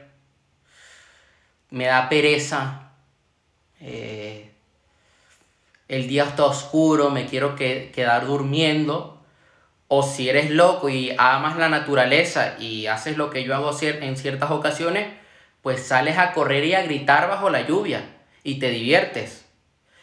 Me 1.69 1.85
da 1.85 2.09
pereza. 2.09 2.91
Eh, 3.79 4.51
el 5.87 6.07
día 6.07 6.23
está 6.23 6.45
oscuro. 6.45 7.09
Me 7.09 7.25
quiero 7.25 7.55
quedar 7.55 8.25
durmiendo. 8.25 9.21
O 9.87 10.03
si 10.03 10.29
eres 10.29 10.51
loco 10.51 10.89
y 10.89 11.15
amas 11.17 11.57
la 11.57 11.69
naturaleza 11.69 12.55
y 12.59 12.85
haces 12.87 13.17
lo 13.17 13.31
que 13.31 13.43
yo 13.43 13.55
hago 13.55 13.75
en 13.81 14.17
ciertas 14.17 14.51
ocasiones, 14.51 15.07
pues 15.63 15.81
sales 15.83 16.19
a 16.19 16.31
correr 16.33 16.63
y 16.65 16.75
a 16.75 16.83
gritar 16.83 17.27
bajo 17.27 17.49
la 17.49 17.65
lluvia 17.65 18.03
y 18.43 18.59
te 18.59 18.69
diviertes. 18.69 19.45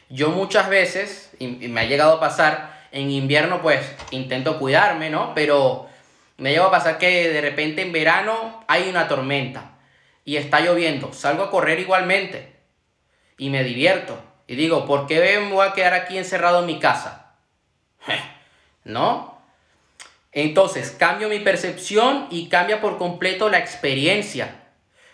Yo 0.08 0.30
muchas 0.30 0.68
veces, 0.68 1.30
y 1.38 1.46
me 1.46 1.82
ha 1.82 1.84
llegado 1.84 2.14
a 2.14 2.20
pasar, 2.20 2.76
en 2.90 3.12
invierno 3.12 3.62
pues 3.62 3.80
intento 4.10 4.58
cuidarme, 4.58 5.08
¿no? 5.08 5.34
Pero 5.34 5.88
me 6.36 6.50
llegado 6.50 6.68
a 6.68 6.72
pasar 6.72 6.98
que 6.98 7.30
de 7.30 7.40
repente 7.40 7.82
en 7.82 7.92
verano 7.92 8.64
hay 8.66 8.88
una 8.88 9.06
tormenta 9.06 9.75
y 10.26 10.36
está 10.36 10.60
lloviendo. 10.60 11.14
Salgo 11.14 11.44
a 11.44 11.50
correr 11.50 11.80
igualmente 11.80 12.52
y 13.38 13.48
me 13.48 13.64
divierto. 13.64 14.18
Y 14.46 14.56
digo, 14.56 14.84
¿por 14.84 15.06
qué 15.06 15.20
me 15.40 15.52
voy 15.52 15.66
a 15.66 15.72
quedar 15.72 15.94
aquí 15.94 16.18
encerrado 16.18 16.60
en 16.60 16.66
mi 16.66 16.78
casa? 16.78 17.36
¿No? 18.84 19.40
Entonces, 20.32 20.90
cambio 20.90 21.28
mi 21.28 21.38
percepción 21.38 22.26
y 22.30 22.48
cambia 22.48 22.80
por 22.80 22.98
completo 22.98 23.48
la 23.48 23.58
experiencia. 23.58 24.64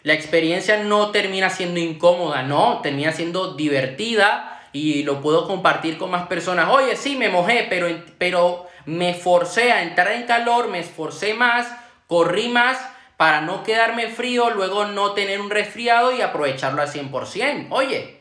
La 0.03 0.15
experiencia 0.15 0.83
no 0.83 1.11
termina 1.11 1.51
siendo 1.51 1.79
incómoda, 1.79 2.43
no, 2.43 2.81
termina 2.83 3.13
siendo 3.13 3.55
divertida 3.55 4.69
y 4.73 5.05
lo 5.05 5.21
puedo 5.21 5.47
compartir 5.47 5.99
con 5.99 6.11
más 6.11 6.27
personas. 6.27 6.71
Oye, 6.71 6.97
sí, 6.97 7.17
me 7.17 7.29
mojé, 7.29 7.67
pero, 7.69 7.87
pero 8.19 8.67
me 8.87 9.15
forcé 9.15 9.73
a 9.73 9.83
entrar 9.83 10.11
en 10.13 10.25
calor, 10.25 10.69
me 10.69 10.81
esforcé 10.81 11.35
más, 11.35 11.69
corrí 12.09 12.49
más 12.49 12.79
para 13.23 13.41
no 13.41 13.63
quedarme 13.63 14.09
frío, 14.09 14.51
luego 14.51 14.87
no 14.87 15.13
tener 15.13 15.41
un 15.41 15.49
resfriado 15.49 16.11
y 16.11 16.23
aprovecharlo 16.23 16.83
al 16.83 16.89
100%. 16.89 17.69
Oye, 17.71 18.19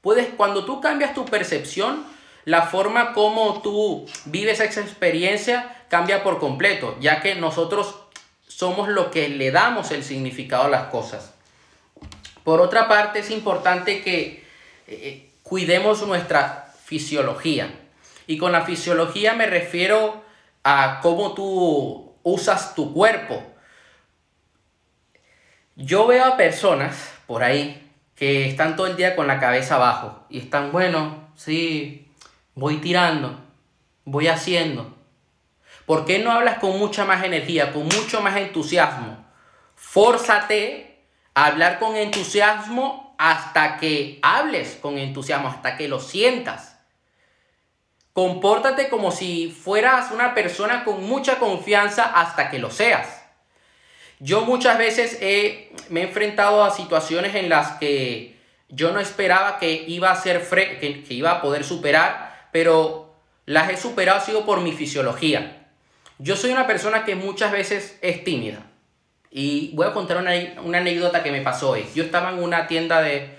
puedes, 0.00 0.28
cuando 0.36 0.64
tú 0.64 0.80
cambias 0.80 1.12
tu 1.12 1.24
percepción, 1.24 2.06
la 2.44 2.62
forma 2.62 3.14
como 3.14 3.62
tú 3.62 4.06
vives 4.26 4.60
esa 4.60 4.80
experiencia 4.80 5.84
cambia 5.88 6.22
por 6.22 6.38
completo, 6.38 6.96
ya 7.00 7.20
que 7.20 7.34
nosotros 7.34 7.96
somos 8.46 8.88
lo 8.88 9.10
que 9.10 9.28
le 9.28 9.50
damos 9.50 9.90
el 9.90 10.04
significado 10.04 10.66
a 10.66 10.68
las 10.68 10.84
cosas. 10.84 11.34
Por 12.44 12.60
otra 12.60 12.86
parte, 12.86 13.18
es 13.18 13.32
importante 13.32 14.04
que 14.04 14.46
eh, 14.86 15.32
cuidemos 15.42 16.06
nuestra 16.06 16.72
fisiología. 16.84 17.74
Y 18.28 18.38
con 18.38 18.52
la 18.52 18.62
fisiología 18.62 19.34
me 19.34 19.46
refiero 19.46 20.22
a 20.62 21.00
cómo 21.02 21.34
tú 21.34 22.14
usas 22.22 22.76
tu 22.76 22.94
cuerpo. 22.94 23.53
Yo 25.76 26.06
veo 26.06 26.24
a 26.24 26.36
personas 26.36 27.12
por 27.26 27.42
ahí 27.42 27.90
que 28.14 28.48
están 28.48 28.76
todo 28.76 28.86
el 28.86 28.96
día 28.96 29.16
con 29.16 29.26
la 29.26 29.40
cabeza 29.40 29.74
abajo 29.74 30.24
y 30.28 30.38
están, 30.38 30.70
bueno, 30.70 31.28
sí, 31.34 32.08
voy 32.54 32.76
tirando, 32.76 33.40
voy 34.04 34.28
haciendo. 34.28 34.94
¿Por 35.84 36.04
qué 36.04 36.20
no 36.20 36.30
hablas 36.30 36.58
con 36.58 36.78
mucha 36.78 37.04
más 37.04 37.24
energía, 37.24 37.72
con 37.72 37.84
mucho 37.84 38.20
más 38.20 38.36
entusiasmo? 38.36 39.24
Fórzate 39.74 41.00
a 41.34 41.46
hablar 41.46 41.80
con 41.80 41.96
entusiasmo 41.96 43.16
hasta 43.18 43.76
que 43.76 44.20
hables 44.22 44.78
con 44.80 44.96
entusiasmo, 44.96 45.48
hasta 45.48 45.76
que 45.76 45.88
lo 45.88 45.98
sientas. 45.98 46.78
Compórtate 48.12 48.88
como 48.88 49.10
si 49.10 49.50
fueras 49.50 50.12
una 50.12 50.34
persona 50.34 50.84
con 50.84 51.02
mucha 51.02 51.40
confianza 51.40 52.04
hasta 52.04 52.48
que 52.48 52.60
lo 52.60 52.70
seas. 52.70 53.23
Yo 54.20 54.42
muchas 54.42 54.78
veces 54.78 55.18
me 55.90 56.00
he 56.00 56.04
enfrentado 56.04 56.64
a 56.64 56.70
situaciones 56.70 57.34
en 57.34 57.48
las 57.48 57.72
que 57.72 58.36
yo 58.68 58.92
no 58.92 59.00
esperaba 59.00 59.58
que 59.58 59.84
iba 59.86 60.10
a 60.10 60.16
ser 60.16 60.42
que, 60.80 61.04
que 61.04 61.14
iba 61.14 61.30
a 61.30 61.42
poder 61.42 61.64
superar, 61.64 62.48
pero 62.52 63.14
las 63.46 63.70
he 63.70 63.76
superado 63.76 64.20
sido 64.20 64.44
por 64.44 64.60
mi 64.60 64.72
fisiología. 64.72 65.66
Yo 66.18 66.36
soy 66.36 66.52
una 66.52 66.66
persona 66.66 67.04
que 67.04 67.16
muchas 67.16 67.52
veces 67.52 67.98
es 68.00 68.24
tímida. 68.24 68.66
Y 69.30 69.72
voy 69.74 69.86
a 69.86 69.92
contar 69.92 70.18
una, 70.18 70.30
anécdota 70.30 71.24
que 71.24 71.32
me 71.32 71.40
pasó 71.40 71.70
hoy. 71.70 71.84
Yo 71.94 72.04
estaba 72.04 72.30
en 72.30 72.42
una 72.42 72.68
tienda 72.68 73.02
de, 73.02 73.36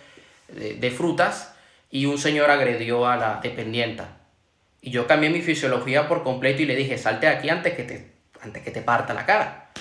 frutas 0.95 1.55
y 1.89 2.05
un 2.05 2.17
señor 2.17 2.51
agredió 2.51 3.07
a 3.07 3.15
la 3.15 3.39
dependienta. 3.41 4.17
Y 4.81 4.91
yo 4.91 5.07
cambié 5.07 5.29
mi 5.29 5.41
fisiología 5.41 6.07
por 6.07 6.23
completo 6.23 6.61
y 6.61 6.65
le 6.65 6.75
dije, 6.75 6.97
salte 6.97 7.27
de 7.27 7.33
aquí 7.33 7.49
antes 7.49 7.73
que 7.75 7.83
te, 7.83 8.11
antes 8.41 8.61
que 8.61 8.71
te 8.71 8.81
parta 8.81 9.13
la 9.13 9.25
cara. 9.25 9.71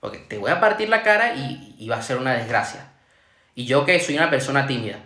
Porque 0.00 0.18
te 0.18 0.38
voy 0.38 0.50
a 0.50 0.60
partir 0.60 0.88
la 0.88 1.02
cara 1.02 1.34
y, 1.34 1.76
y 1.78 1.88
va 1.88 1.96
a 1.96 2.02
ser 2.02 2.16
una 2.16 2.34
desgracia. 2.34 2.92
Y 3.54 3.66
yo 3.66 3.84
que 3.84 4.00
soy 4.00 4.16
una 4.16 4.30
persona 4.30 4.66
tímida. 4.66 5.00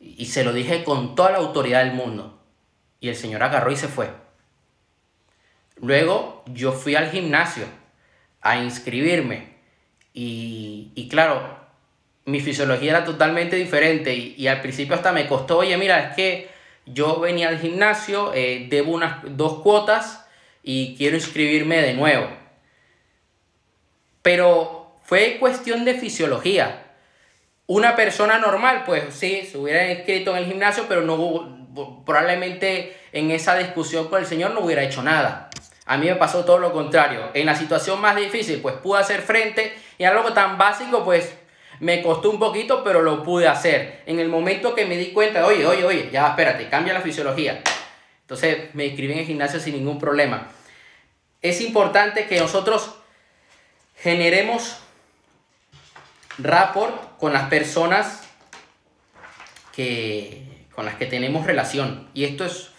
Y 0.00 0.26
se 0.26 0.44
lo 0.44 0.52
dije 0.52 0.84
con 0.84 1.14
toda 1.14 1.32
la 1.32 1.38
autoridad 1.38 1.84
del 1.84 1.94
mundo. 1.94 2.42
Y 3.00 3.08
el 3.08 3.16
señor 3.16 3.42
agarró 3.42 3.70
y 3.70 3.76
se 3.76 3.88
fue. 3.88 4.10
Luego 5.80 6.42
yo 6.46 6.72
fui 6.72 6.96
al 6.96 7.10
gimnasio 7.10 7.66
a 8.40 8.58
inscribirme 8.58 9.58
y, 10.12 11.08
claro, 11.08 11.56
mi 12.24 12.40
fisiología 12.40 12.90
era 12.90 13.04
totalmente 13.04 13.54
diferente 13.54 14.14
y, 14.14 14.48
al 14.48 14.60
principio 14.60 14.96
hasta 14.96 15.12
me 15.12 15.28
costó, 15.28 15.58
oye, 15.58 15.76
mira, 15.76 16.08
es 16.08 16.16
que 16.16 16.48
yo 16.86 17.20
venía 17.20 17.48
al 17.48 17.60
gimnasio, 17.60 18.32
eh, 18.34 18.66
debo 18.68 18.92
unas 18.92 19.18
dos 19.36 19.62
cuotas 19.62 20.26
y 20.64 20.96
quiero 20.96 21.16
inscribirme 21.16 21.80
de 21.80 21.94
nuevo. 21.94 22.28
Pero 24.28 24.98
fue 25.04 25.38
cuestión 25.40 25.86
de 25.86 25.94
fisiología. 25.94 26.82
Una 27.66 27.96
persona 27.96 28.36
normal, 28.36 28.82
pues 28.84 29.04
sí, 29.14 29.48
se 29.50 29.56
hubiera 29.56 29.90
inscrito 29.90 30.32
en 30.32 30.36
el 30.36 30.44
gimnasio, 30.44 30.84
pero 30.86 31.00
no 31.00 32.04
probablemente 32.04 32.94
en 33.12 33.30
esa 33.30 33.56
discusión 33.56 34.08
con 34.08 34.20
el 34.20 34.26
Señor 34.26 34.50
no 34.50 34.60
hubiera 34.60 34.82
hecho 34.82 35.02
nada. 35.02 35.48
A 35.86 35.96
mí 35.96 36.08
me 36.08 36.16
pasó 36.16 36.44
todo 36.44 36.58
lo 36.58 36.74
contrario. 36.74 37.30
En 37.32 37.46
la 37.46 37.54
situación 37.54 38.02
más 38.02 38.16
difícil, 38.16 38.60
pues 38.60 38.74
pude 38.74 39.00
hacer 39.00 39.22
frente 39.22 39.72
y 39.96 40.04
algo 40.04 40.34
tan 40.34 40.58
básico, 40.58 41.06
pues 41.06 41.34
me 41.80 42.02
costó 42.02 42.28
un 42.28 42.38
poquito, 42.38 42.84
pero 42.84 43.00
lo 43.00 43.22
pude 43.22 43.48
hacer. 43.48 44.02
En 44.04 44.18
el 44.18 44.28
momento 44.28 44.74
que 44.74 44.84
me 44.84 44.98
di 44.98 45.12
cuenta, 45.12 45.46
oye, 45.46 45.64
oye, 45.64 45.84
oye, 45.86 46.10
ya 46.12 46.28
espérate, 46.28 46.68
cambia 46.68 46.92
la 46.92 47.00
fisiología. 47.00 47.62
Entonces 48.20 48.74
me 48.74 48.84
inscribí 48.84 49.14
en 49.14 49.20
el 49.20 49.24
gimnasio 49.24 49.58
sin 49.58 49.72
ningún 49.72 49.98
problema. 49.98 50.48
Es 51.40 51.62
importante 51.62 52.26
que 52.26 52.38
nosotros 52.38 52.97
generemos 54.00 54.78
rapport 56.38 57.18
con 57.18 57.32
las 57.32 57.48
personas 57.48 58.22
que, 59.72 60.66
con 60.74 60.84
las 60.84 60.94
que 60.94 61.06
tenemos 61.06 61.46
relación. 61.46 62.08
Y 62.14 62.24
esto 62.24 62.44
es 62.44 62.70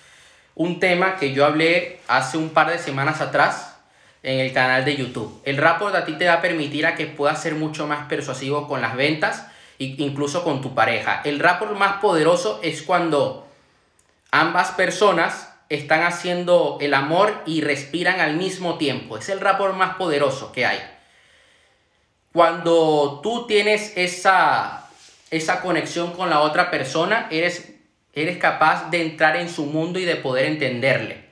un 0.56 0.80
tema 0.80 1.18
que 1.18 1.34
yo 1.34 1.46
hablé 1.46 2.00
hace 2.08 2.38
un 2.38 2.50
par 2.50 2.70
de 2.70 2.80
semanas 2.80 3.22
atrás 3.22 3.78
en 4.24 4.40
el 4.40 4.54
canal 4.54 4.86
de 4.86 4.96
YouTube. 4.96 5.42
El 5.46 5.58
rapport 5.58 5.96
a 5.96 6.06
ti 6.06 6.14
te 6.14 6.28
va 6.28 6.36
a 6.36 6.42
permitir 6.42 6.86
a 6.86 6.96
que 6.96 7.06
puedas 7.06 7.42
ser 7.42 7.56
mucho 7.56 7.88
más 7.88 8.08
persuasivo 8.08 8.68
con 8.68 8.82
las 8.82 8.96
ventas 8.96 9.48
e 9.78 9.96
incluso 9.98 10.44
con 10.44 10.62
tu 10.62 10.74
pareja. 10.74 11.22
El 11.24 11.40
rapport 11.40 11.78
más 11.78 12.02
poderoso 12.02 12.60
es 12.64 12.82
cuando 12.82 13.48
ambas 14.32 14.72
personas 14.72 15.54
están 15.70 16.04
haciendo 16.04 16.78
el 16.82 16.94
amor 16.94 17.44
y 17.46 17.62
respiran 17.62 18.20
al 18.20 18.36
mismo 18.36 18.78
tiempo. 18.78 19.18
Es 19.18 19.30
el 19.30 19.40
rapport 19.40 19.76
más 19.76 19.96
poderoso 19.96 20.52
que 20.52 20.66
hay. 20.66 20.99
Cuando 22.34 23.22
tú 23.24 23.48
tienes 23.48 23.94
esa, 23.96 24.88
esa 25.32 25.62
conexión 25.62 26.14
con 26.14 26.30
la 26.30 26.42
otra 26.42 26.70
persona, 26.70 27.28
eres, 27.32 27.74
eres 28.14 28.38
capaz 28.38 28.90
de 28.92 29.02
entrar 29.02 29.36
en 29.36 29.50
su 29.50 29.66
mundo 29.66 30.00
y 30.00 30.06
de 30.06 30.16
poder 30.16 30.46
entenderle. 30.46 31.30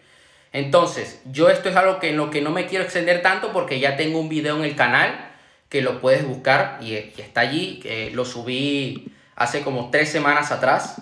Entonces, 0.54 1.22
yo 1.25 1.50
esto 1.50 1.70
es 1.70 1.75
algo 1.75 2.00
que 2.00 2.10
en 2.10 2.18
lo 2.18 2.32
que 2.32 2.42
no 2.42 2.50
me 2.50 2.66
quiero 2.66 2.84
extender 2.84 3.22
tanto 3.22 3.51
porque 3.51 3.80
ya 3.80 3.96
tengo 3.96 4.20
un 4.20 4.30
video 4.30 4.58
en 4.58 4.63
el 4.63 4.75
canal 4.75 5.30
que 5.70 5.82
lo 5.82 6.01
puedes 6.01 6.25
buscar 6.25 6.80
y, 6.82 6.96
está 6.96 7.42
allí, 7.42 7.80
que 7.80 8.10
lo 8.12 8.25
subí 8.25 9.12
hace 9.36 9.62
como 9.62 9.92
tres 9.92 10.10
semanas 10.10 10.51
atrás. 10.51 11.01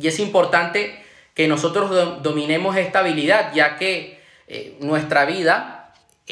Y 0.00 0.06
es 0.06 0.20
importante 0.20 1.02
que 1.34 1.48
nosotros 1.48 2.22
dominemos 2.22 2.76
esta 2.76 3.00
habilidad, 3.00 3.52
ya 3.54 3.76
que 3.76 4.20
eh, 4.46 4.76
nuestra 4.80 5.24
vida 5.24 5.79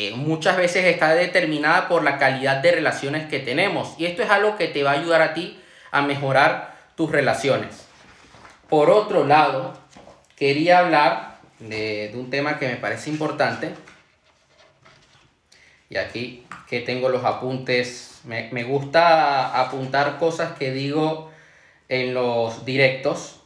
eh, 0.00 0.12
muchas 0.14 0.56
veces 0.56 0.84
está 0.84 1.12
determinada 1.16 1.88
por 1.88 2.04
la 2.04 2.18
calidad 2.18 2.58
de 2.58 2.70
relaciones 2.70 3.26
que 3.26 3.40
tenemos. 3.40 3.96
Y 3.98 4.06
esto 4.06 4.22
es 4.22 4.30
algo 4.30 4.56
que 4.56 4.68
te 4.68 4.84
va 4.84 4.92
a 4.92 4.94
ayudar 4.94 5.20
a 5.22 5.34
ti 5.34 5.60
a 5.90 6.02
mejorar 6.02 6.76
tus 6.94 7.10
relaciones. 7.10 7.84
Por 8.68 8.90
otro 8.90 9.26
lado, 9.26 9.76
quería 10.36 10.78
hablar 10.78 11.40
de, 11.58 12.12
un 12.14 12.30
tema 12.30 12.60
que 12.60 12.68
me 12.68 12.76
parece 12.76 13.10
importante. 13.10 13.74
Y 15.90 15.96
aquí 15.96 16.46
que 16.68 16.78
tengo 16.78 17.08
los 17.08 17.24
apuntes, 17.24 18.20
me, 18.22 18.50
me 18.52 18.62
gusta 18.62 19.60
apuntar 19.60 20.16
cosas 20.18 20.56
que 20.56 20.70
digo 20.70 21.32
en 21.88 22.14
los 22.14 22.64
directos. 22.64 23.40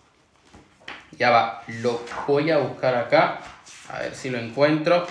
Ya 1.13 1.31
va, 1.31 1.63
lo 1.67 2.05
voy 2.27 2.51
a 2.51 2.59
buscar 2.59 2.95
acá, 2.95 3.41
a 3.89 4.01
ver 4.01 4.15
si 4.15 4.29
lo 4.29 4.37
encuentro. 4.37 5.07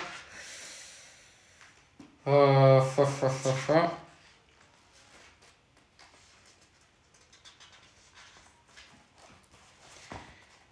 Ah, 2.26 2.82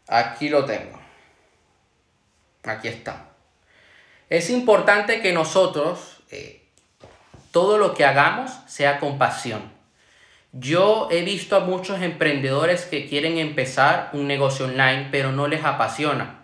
aquí 0.08 0.50
lo 0.50 0.66
tengo. 0.66 1.00
Aquí 2.64 2.88
está. 2.88 3.30
Es 4.30 4.50
importante 4.50 5.22
que 5.22 5.34
nosotros, 5.34 6.22
eh, 6.30 6.68
todo 7.52 7.78
lo 7.78 7.96
que 7.96 8.06
hagamos 8.06 8.52
sea 8.68 9.00
con 9.00 9.18
pasión. 9.18 9.72
Yo 10.52 11.08
he 11.12 11.22
visto 11.24 11.56
a 11.56 11.62
muchos 11.62 12.02
emprendedores 12.02 12.86
que 12.86 13.08
quieren 13.08 13.38
empezar 13.38 14.10
un 14.14 14.28
negocio 14.28 14.66
online, 14.66 15.08
pero 15.12 15.32
no 15.32 15.48
les 15.48 15.64
apasiona. 15.64 16.39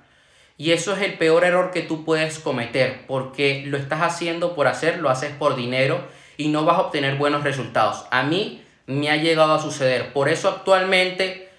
Y 0.57 0.71
eso 0.71 0.93
es 0.93 1.01
el 1.01 1.17
peor 1.17 1.43
error 1.43 1.71
que 1.71 1.81
tú 1.81 2.05
puedes 2.05 2.39
cometer, 2.39 3.05
porque 3.07 3.63
lo 3.65 3.77
estás 3.77 4.01
haciendo 4.01 4.55
por 4.55 4.67
hacer, 4.67 4.99
lo 4.99 5.09
haces 5.09 5.31
por 5.31 5.55
dinero 5.55 6.01
y 6.37 6.47
no 6.47 6.63
vas 6.63 6.77
a 6.77 6.81
obtener 6.81 7.15
buenos 7.15 7.43
resultados. 7.43 8.05
A 8.11 8.23
mí 8.23 8.63
me 8.87 9.09
ha 9.09 9.17
llegado 9.17 9.53
a 9.53 9.61
suceder. 9.61 10.13
Por 10.13 10.29
eso 10.29 10.49
actualmente 10.49 11.49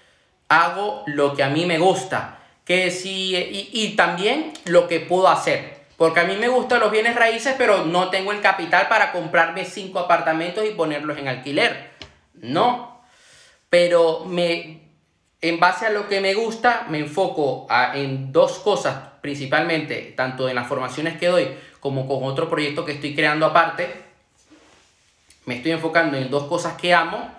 hago 0.49 1.03
lo 1.05 1.35
que 1.35 1.43
a 1.43 1.49
mí 1.49 1.65
me 1.65 1.77
gusta 1.77 2.39
que 2.65 2.91
si, 2.91 3.35
y, 3.35 3.95
también 3.95 4.51
lo 4.65 4.87
que 4.87 4.99
puedo 4.99 5.29
hacer. 5.29 5.77
Porque 5.95 6.19
a 6.19 6.25
mí 6.25 6.35
me 6.35 6.49
gustan 6.49 6.81
los 6.81 6.91
bienes 6.91 7.15
raíces, 7.15 7.55
pero 7.57 7.85
no 7.85 8.09
tengo 8.09 8.33
el 8.33 8.41
capital 8.41 8.87
para 8.89 9.13
comprarme 9.13 9.63
cinco 9.63 9.99
apartamentos 9.99 10.65
y 10.65 10.71
ponerlos 10.71 11.17
en 11.17 11.29
alquiler. 11.29 11.91
No. 12.33 13.01
Pero 13.69 14.25
me, 14.25 14.86
en 15.41 15.59
base 15.59 15.85
a 15.85 15.89
lo 15.89 16.07
que 16.07 16.19
me 16.21 16.33
gusta, 16.33 16.85
me 16.89 16.99
enfoco 16.99 17.67
en 17.93 18.31
dos 18.31 18.59
cosas 18.59 18.97
principalmente, 19.21 20.13
tanto 20.15 20.49
en 20.49 20.55
las 20.55 20.67
formaciones 20.67 21.17
que 21.17 21.27
doy 21.27 21.49
como 21.79 22.07
con 22.07 22.23
otro 22.23 22.49
proyecto 22.49 22.85
que 22.85 22.93
estoy 22.93 23.15
creando 23.15 23.45
aparte. 23.45 24.03
Me 25.45 25.57
estoy 25.57 25.71
enfocando 25.71 26.17
en 26.17 26.29
dos 26.29 26.45
cosas 26.45 26.77
que 26.77 26.93
amo 26.93 27.31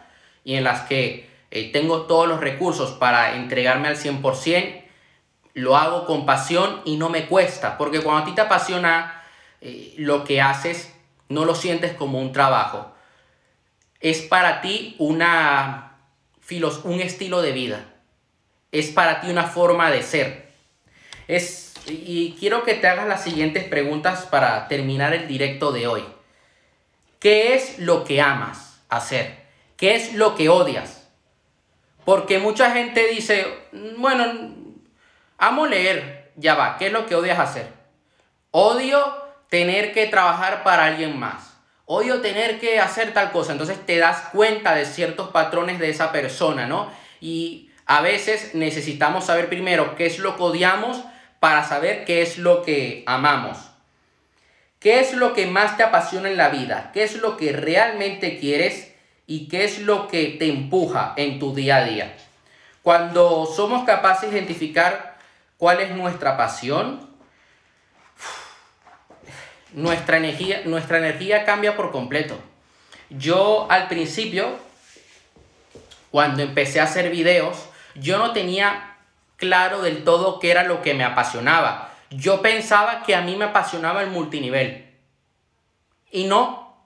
y 0.44 0.54
en 0.54 0.64
las 0.64 0.82
que 0.82 1.28
eh, 1.50 1.72
tengo 1.72 2.02
todos 2.02 2.28
los 2.28 2.40
recursos 2.40 2.92
para 2.92 3.36
entregarme 3.36 3.88
al 3.88 3.96
100% 3.96 4.88
lo 5.58 5.76
hago 5.76 6.06
con 6.06 6.24
pasión 6.24 6.82
y 6.84 6.96
no 6.96 7.08
me 7.08 7.26
cuesta, 7.26 7.78
porque 7.78 8.00
cuando 8.00 8.22
a 8.22 8.24
ti 8.24 8.32
te 8.32 8.42
apasiona 8.42 9.22
eh, 9.60 9.94
lo 9.98 10.24
que 10.24 10.40
haces, 10.40 10.94
no 11.28 11.44
lo 11.44 11.54
sientes 11.54 11.94
como 11.94 12.20
un 12.20 12.32
trabajo. 12.32 12.92
Es 14.00 14.22
para 14.22 14.60
ti 14.60 14.94
una, 14.98 15.97
un 16.84 17.00
estilo 17.00 17.42
de 17.42 17.52
vida. 17.52 17.84
Es 18.72 18.88
para 18.88 19.20
ti 19.20 19.30
una 19.30 19.44
forma 19.44 19.90
de 19.90 20.02
ser. 20.02 20.48
Es, 21.26 21.74
y 21.86 22.36
quiero 22.38 22.64
que 22.64 22.74
te 22.74 22.88
hagas 22.88 23.06
las 23.06 23.22
siguientes 23.22 23.64
preguntas 23.64 24.26
para 24.26 24.68
terminar 24.68 25.12
el 25.14 25.28
directo 25.28 25.72
de 25.72 25.86
hoy. 25.86 26.04
¿Qué 27.18 27.54
es 27.54 27.78
lo 27.78 28.04
que 28.04 28.20
amas 28.20 28.80
hacer? 28.88 29.46
¿Qué 29.76 29.94
es 29.94 30.14
lo 30.14 30.34
que 30.34 30.48
odias? 30.48 31.08
Porque 32.04 32.38
mucha 32.38 32.70
gente 32.70 33.08
dice, 33.08 33.46
bueno, 33.96 34.56
Amo 35.38 35.66
leer. 35.66 36.32
Ya 36.36 36.54
va, 36.54 36.76
¿qué 36.76 36.88
es 36.88 36.92
lo 36.92 37.06
que 37.06 37.14
odias 37.14 37.38
hacer? 37.38 37.72
Odio 38.50 39.00
tener 39.48 39.92
que 39.92 40.06
trabajar 40.06 40.62
para 40.62 40.84
alguien 40.84 41.18
más. 41.18 41.57
Odio 41.88 42.20
tener 42.20 42.60
que 42.60 42.78
hacer 42.78 43.12
tal 43.12 43.32
cosa. 43.32 43.52
Entonces 43.52 43.84
te 43.84 43.98
das 43.98 44.28
cuenta 44.30 44.76
de 44.76 44.86
ciertos 44.86 45.30
patrones 45.30 45.80
de 45.80 45.90
esa 45.90 46.12
persona, 46.12 46.66
¿no? 46.66 46.92
Y 47.20 47.70
a 47.86 48.00
veces 48.00 48.54
necesitamos 48.54 49.26
saber 49.26 49.48
primero 49.48 49.96
qué 49.96 50.06
es 50.06 50.20
lo 50.20 50.36
que 50.36 50.42
odiamos 50.44 51.02
para 51.40 51.64
saber 51.64 52.04
qué 52.04 52.22
es 52.22 52.38
lo 52.38 52.62
que 52.62 53.02
amamos. 53.06 53.58
¿Qué 54.78 55.00
es 55.00 55.12
lo 55.14 55.32
que 55.32 55.46
más 55.46 55.76
te 55.76 55.82
apasiona 55.82 56.28
en 56.28 56.36
la 56.36 56.50
vida? 56.50 56.90
¿Qué 56.94 57.02
es 57.02 57.16
lo 57.16 57.36
que 57.36 57.52
realmente 57.52 58.38
quieres? 58.38 58.94
¿Y 59.26 59.48
qué 59.48 59.64
es 59.64 59.80
lo 59.80 60.06
que 60.06 60.36
te 60.38 60.48
empuja 60.48 61.14
en 61.16 61.40
tu 61.40 61.54
día 61.54 61.78
a 61.78 61.84
día? 61.84 62.16
Cuando 62.82 63.46
somos 63.46 63.84
capaces 63.84 64.30
de 64.30 64.38
identificar 64.38 65.18
¿Cuál 65.58 65.80
es 65.80 65.90
nuestra 65.90 66.36
pasión? 66.36 67.00
Nuestra 69.78 70.16
energía, 70.16 70.62
nuestra 70.64 70.98
energía 70.98 71.44
cambia 71.44 71.76
por 71.76 71.92
completo. 71.92 72.36
Yo 73.10 73.68
al 73.70 73.86
principio, 73.86 74.58
cuando 76.10 76.42
empecé 76.42 76.80
a 76.80 76.82
hacer 76.82 77.12
videos, 77.12 77.68
yo 77.94 78.18
no 78.18 78.32
tenía 78.32 78.96
claro 79.36 79.80
del 79.80 80.02
todo 80.02 80.40
qué 80.40 80.50
era 80.50 80.64
lo 80.64 80.82
que 80.82 80.94
me 80.94 81.04
apasionaba. 81.04 81.92
Yo 82.10 82.42
pensaba 82.42 83.04
que 83.04 83.14
a 83.14 83.20
mí 83.20 83.36
me 83.36 83.44
apasionaba 83.44 84.02
el 84.02 84.10
multinivel. 84.10 84.84
Y 86.10 86.24
no, 86.24 86.76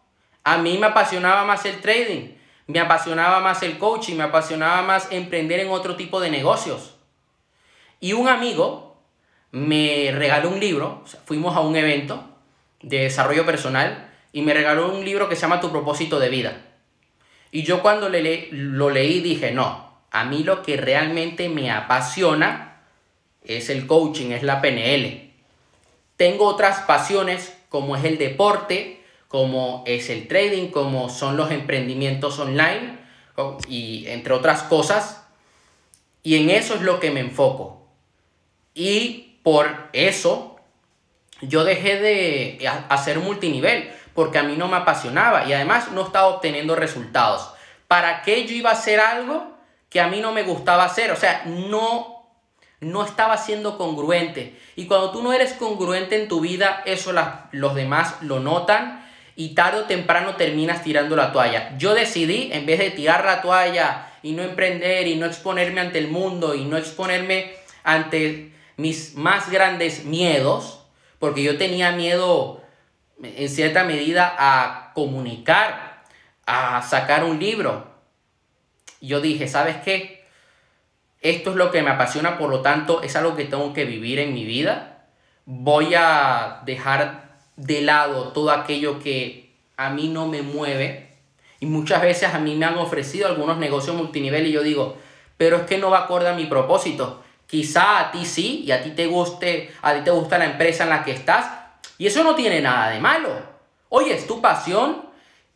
a 0.44 0.59
mí 0.59 0.76
me 0.76 0.88
apasionaba 0.88 1.44
más 1.44 1.64
el 1.64 1.81
trading, 1.81 2.35
me 2.66 2.78
apasionaba 2.78 3.40
más 3.40 3.62
el 3.62 3.78
coaching, 3.78 4.16
me 4.16 4.24
apasionaba 4.24 4.83
más 4.83 5.11
emprender 5.11 5.61
en 5.61 5.70
otro 5.70 5.96
tipo 5.96 6.20
de 6.20 6.28
negocios. 6.28 6.96
Y 8.00 8.12
un 8.12 8.28
amigo 8.28 8.98
me 9.50 10.11
regaló 10.12 10.50
un 10.50 10.61
libro, 10.61 11.05
fuimos 11.24 11.57
a 11.57 11.61
un 11.61 11.74
evento 11.74 12.28
de 12.82 13.00
desarrollo 13.00 13.46
personal 13.46 14.10
y 14.32 14.42
me 14.42 14.54
regaló 14.54 14.94
un 14.94 15.04
libro 15.04 15.28
que 15.28 15.36
se 15.36 15.42
llama 15.42 15.60
Tu 15.60 15.70
propósito 15.70 16.18
de 16.18 16.28
vida. 16.28 16.62
Y 17.50 17.64
yo 17.64 17.82
cuando 17.82 18.08
le, 18.08 18.48
lo 18.50 18.90
leí 18.90 19.20
dije, 19.20 19.52
no, 19.52 19.92
a 20.10 20.24
mí 20.24 20.42
lo 20.42 20.62
que 20.62 20.76
realmente 20.76 21.48
me 21.48 21.70
apasiona 21.70 22.82
es 23.42 23.70
el 23.70 23.86
coaching, 23.86 24.30
es 24.30 24.42
la 24.42 24.60
PNL. 24.60 25.30
Tengo 26.16 26.46
otras 26.46 26.80
pasiones 26.80 27.56
como 27.68 27.96
es 27.96 28.04
el 28.04 28.18
deporte, 28.18 29.02
como 29.28 29.82
es 29.86 30.10
el 30.10 30.28
trading, 30.28 30.68
como 30.68 31.08
son 31.08 31.36
los 31.36 31.50
emprendimientos 31.50 32.38
online 32.38 32.98
y 33.68 34.06
entre 34.08 34.34
otras 34.34 34.62
cosas. 34.62 35.26
Y 36.22 36.36
en 36.36 36.50
eso 36.50 36.74
es 36.74 36.82
lo 36.82 37.00
que 37.00 37.10
me 37.10 37.20
enfoco. 37.20 37.86
Y 38.74 39.38
por 39.42 39.88
eso 39.92 40.51
yo 41.42 41.64
dejé 41.64 42.00
de 42.00 42.68
hacer 42.88 43.18
multinivel, 43.18 43.92
porque 44.14 44.38
a 44.38 44.42
mí 44.42 44.57
no 44.57 44.68
me 44.68 44.76
apasionaba 44.76 45.44
y 45.46 45.52
además 45.52 45.90
no 45.92 46.02
estaba 46.02 46.28
obteniendo 46.28 46.76
resultados. 46.76 47.52
¿Para 47.88 48.22
qué 48.22 48.46
yo 48.46 48.55
iba 48.55 48.70
a 48.70 48.74
hacer 48.74 49.00
algo 49.00 49.52
que 49.90 50.00
a 50.00 50.09
mí 50.09 50.20
no 50.20 50.33
me 50.33 50.42
gustaba 50.42 50.85
hacer? 50.85 51.11
O 51.11 51.16
sea, 51.16 51.42
no, 51.46 52.31
no 52.81 53.05
estaba 53.05 53.37
siendo 53.37 53.76
congruente. 53.76 54.59
Y 54.76 54.87
cuando 54.87 55.11
tú 55.11 55.22
no 55.22 55.33
eres 55.33 55.52
congruente 55.55 56.20
en 56.20 56.28
tu 56.28 56.40
vida, 56.40 56.83
eso 56.87 57.12
los 57.50 57.74
demás 57.74 58.16
lo 58.22 58.40
notan 58.40 59.05
y 59.35 59.55
tarde 59.55 59.81
o 59.81 59.85
temprano 59.85 60.37
terminas 60.37 60.83
tirando 60.83 61.16
la 61.16 61.33
toalla. 61.33 61.76
Yo 61.78 61.94
decidí, 61.94 62.50
en 62.52 62.66
vez 62.66 62.78
de 62.78 62.90
tirar 62.90 63.24
la 63.24 63.42
toalla 63.42 64.12
y 64.22 64.33
no 64.33 64.42
emprender 64.42 65.07
y 65.07 65.16
no 65.16 65.26
exponerme 65.26 65.81
ante 65.81 65.98
el 65.98 66.09
mundo 66.09 66.55
y 66.55 66.64
no 66.64 66.76
exponerme 66.76 67.52
ante 67.83 68.52
mis 68.76 69.14
más 69.14 69.50
grandes 69.50 70.05
miedos, 70.05 70.81
porque 71.22 71.44
yo 71.44 71.56
tenía 71.56 71.92
miedo 71.92 72.61
en 73.22 73.48
cierta 73.48 73.85
medida 73.85 74.35
a 74.37 74.90
comunicar, 74.92 76.02
a 76.46 76.82
sacar 76.82 77.22
un 77.22 77.38
libro. 77.38 77.87
Yo 79.00 79.20
dije, 79.20 79.46
¿sabes 79.46 79.76
qué? 79.85 80.26
Esto 81.20 81.50
es 81.50 81.56
lo 81.56 81.70
que 81.70 81.80
me 81.80 81.90
apasiona, 81.90 82.38
por 82.38 82.50
lo 82.50 82.61
tanto 82.61 83.02
es 83.02 83.14
algo 83.14 83.37
que 83.37 83.44
tengo 83.44 83.72
que 83.72 83.85
vivir 83.85 84.18
en 84.18 84.35
mi 84.35 84.44
vida. 84.44 85.06
Voy 85.44 85.94
a 85.94 86.62
dejar 86.66 87.37
de 87.54 87.82
lado 87.82 88.32
todo 88.32 88.50
aquello 88.50 88.98
que 88.98 89.54
a 89.76 89.90
mí 89.90 90.08
no 90.08 90.26
me 90.26 90.42
mueve. 90.42 91.18
Y 91.61 91.66
muchas 91.66 92.02
veces 92.02 92.35
a 92.35 92.40
mí 92.40 92.56
me 92.56 92.66
han 92.66 92.78
ofrecido 92.78 93.28
algunos 93.28 93.58
negocios 93.58 93.94
multinivel 93.94 94.48
y 94.48 94.50
yo 94.50 94.64
digo, 94.64 94.96
pero 95.37 95.58
es 95.58 95.62
que 95.66 95.78
no 95.78 95.88
va 95.88 96.00
acorde 96.00 96.30
a 96.30 96.35
mi 96.35 96.46
propósito. 96.46 97.21
Quizá 97.52 98.00
a 98.00 98.10
ti 98.10 98.24
sí 98.24 98.64
y 98.66 98.72
a 98.72 98.82
ti 98.82 98.92
te 98.92 99.06
guste, 99.06 99.74
a 99.82 99.92
ti 99.92 100.00
te 100.00 100.10
gusta 100.10 100.38
la 100.38 100.46
empresa 100.46 100.84
en 100.84 100.88
la 100.88 101.04
que 101.04 101.10
estás, 101.10 101.52
y 101.98 102.06
eso 102.06 102.24
no 102.24 102.34
tiene 102.34 102.62
nada 102.62 102.88
de 102.88 102.98
malo. 102.98 103.28
Oye, 103.90 104.14
es 104.14 104.26
tu 104.26 104.40
pasión 104.40 105.04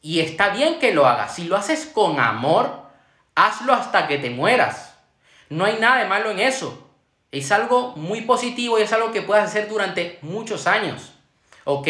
y 0.02 0.20
está 0.20 0.50
bien 0.50 0.78
que 0.78 0.92
lo 0.92 1.06
hagas. 1.06 1.34
Si 1.34 1.44
lo 1.44 1.56
haces 1.56 1.86
con 1.86 2.20
amor, 2.20 2.82
hazlo 3.34 3.72
hasta 3.72 4.06
que 4.08 4.18
te 4.18 4.28
mueras. 4.28 4.94
No 5.48 5.64
hay 5.64 5.78
nada 5.80 6.02
de 6.02 6.04
malo 6.04 6.30
en 6.30 6.40
eso. 6.40 6.86
Es 7.32 7.50
algo 7.50 7.94
muy 7.96 8.20
positivo 8.20 8.78
y 8.78 8.82
es 8.82 8.92
algo 8.92 9.10
que 9.10 9.22
puedes 9.22 9.44
hacer 9.44 9.66
durante 9.66 10.18
muchos 10.20 10.66
años. 10.66 11.14
¿Ok? 11.64 11.88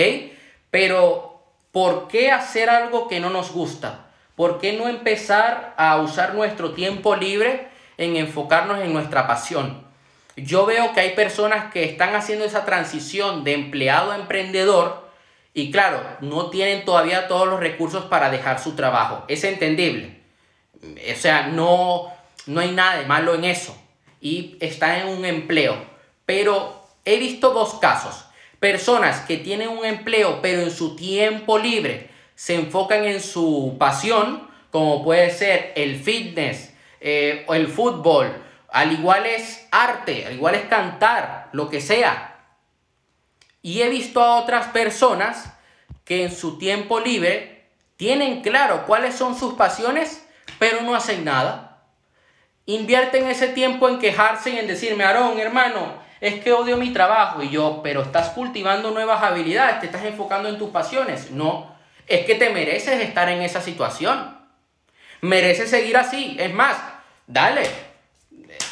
Pero, 0.70 1.42
¿por 1.72 2.06
qué 2.06 2.30
hacer 2.30 2.70
algo 2.70 3.08
que 3.08 3.18
no 3.18 3.30
nos 3.30 3.50
gusta? 3.50 4.06
¿Por 4.36 4.60
qué 4.60 4.74
no 4.74 4.86
empezar 4.86 5.74
a 5.76 5.96
usar 5.96 6.36
nuestro 6.36 6.74
tiempo 6.74 7.16
libre 7.16 7.66
en 7.98 8.14
enfocarnos 8.14 8.78
en 8.78 8.92
nuestra 8.92 9.26
pasión? 9.26 9.85
Yo 10.36 10.66
veo 10.66 10.92
que 10.92 11.00
hay 11.00 11.14
personas 11.14 11.72
que 11.72 11.84
están 11.84 12.14
haciendo 12.14 12.44
esa 12.44 12.64
transición 12.64 13.42
de 13.42 13.54
empleado 13.54 14.12
a 14.12 14.16
emprendedor 14.16 15.06
y 15.54 15.70
claro, 15.70 16.02
no 16.20 16.50
tienen 16.50 16.84
todavía 16.84 17.28
todos 17.28 17.48
los 17.48 17.58
recursos 17.58 18.04
para 18.04 18.30
dejar 18.30 18.58
su 18.58 18.76
trabajo. 18.76 19.24
Es 19.26 19.42
entendible. 19.42 20.20
O 20.82 21.16
sea, 21.16 21.46
no, 21.46 22.12
no 22.44 22.60
hay 22.60 22.72
nada 22.72 22.98
de 22.98 23.06
malo 23.06 23.34
en 23.34 23.44
eso. 23.44 23.74
Y 24.20 24.58
están 24.60 25.00
en 25.00 25.08
un 25.08 25.24
empleo. 25.24 25.74
Pero 26.26 26.86
he 27.06 27.16
visto 27.16 27.54
dos 27.54 27.76
casos. 27.76 28.26
Personas 28.60 29.20
que 29.20 29.38
tienen 29.38 29.70
un 29.70 29.86
empleo, 29.86 30.40
pero 30.42 30.60
en 30.60 30.70
su 30.70 30.94
tiempo 30.94 31.56
libre 31.56 32.10
se 32.34 32.56
enfocan 32.56 33.04
en 33.04 33.22
su 33.22 33.76
pasión, 33.78 34.46
como 34.70 35.02
puede 35.02 35.30
ser 35.30 35.72
el 35.74 35.96
fitness 35.96 36.74
eh, 37.00 37.46
o 37.48 37.54
el 37.54 37.68
fútbol 37.68 38.45
al 38.76 38.92
igual 38.92 39.24
es 39.24 39.66
arte, 39.70 40.26
al 40.26 40.34
igual 40.34 40.54
es 40.54 40.66
cantar, 40.66 41.48
lo 41.52 41.70
que 41.70 41.80
sea. 41.80 42.36
Y 43.62 43.80
he 43.80 43.88
visto 43.88 44.20
a 44.20 44.36
otras 44.36 44.66
personas 44.66 45.50
que 46.04 46.24
en 46.24 46.30
su 46.30 46.58
tiempo 46.58 47.00
libre 47.00 47.70
tienen 47.96 48.42
claro 48.42 48.84
cuáles 48.84 49.14
son 49.14 49.34
sus 49.34 49.54
pasiones, 49.54 50.28
pero 50.58 50.82
no 50.82 50.94
hacen 50.94 51.24
nada. 51.24 51.84
Invierten 52.66 53.26
ese 53.28 53.48
tiempo 53.48 53.88
en 53.88 53.98
quejarse 53.98 54.50
y 54.50 54.58
en 54.58 54.66
decirme, 54.66 55.04
Aarón, 55.04 55.38
hermano, 55.38 55.94
es 56.20 56.44
que 56.44 56.52
odio 56.52 56.76
mi 56.76 56.92
trabajo. 56.92 57.42
Y 57.42 57.48
yo, 57.48 57.80
pero 57.82 58.02
estás 58.02 58.28
cultivando 58.28 58.90
nuevas 58.90 59.22
habilidades, 59.22 59.80
te 59.80 59.86
estás 59.86 60.04
enfocando 60.04 60.50
en 60.50 60.58
tus 60.58 60.68
pasiones. 60.68 61.30
No, 61.30 61.74
es 62.06 62.26
que 62.26 62.34
te 62.34 62.50
mereces 62.50 63.00
estar 63.00 63.30
en 63.30 63.40
esa 63.40 63.62
situación. 63.62 64.36
Mereces 65.22 65.70
seguir 65.70 65.96
así. 65.96 66.36
Es 66.38 66.52
más, 66.52 66.76
dale, 67.26 67.85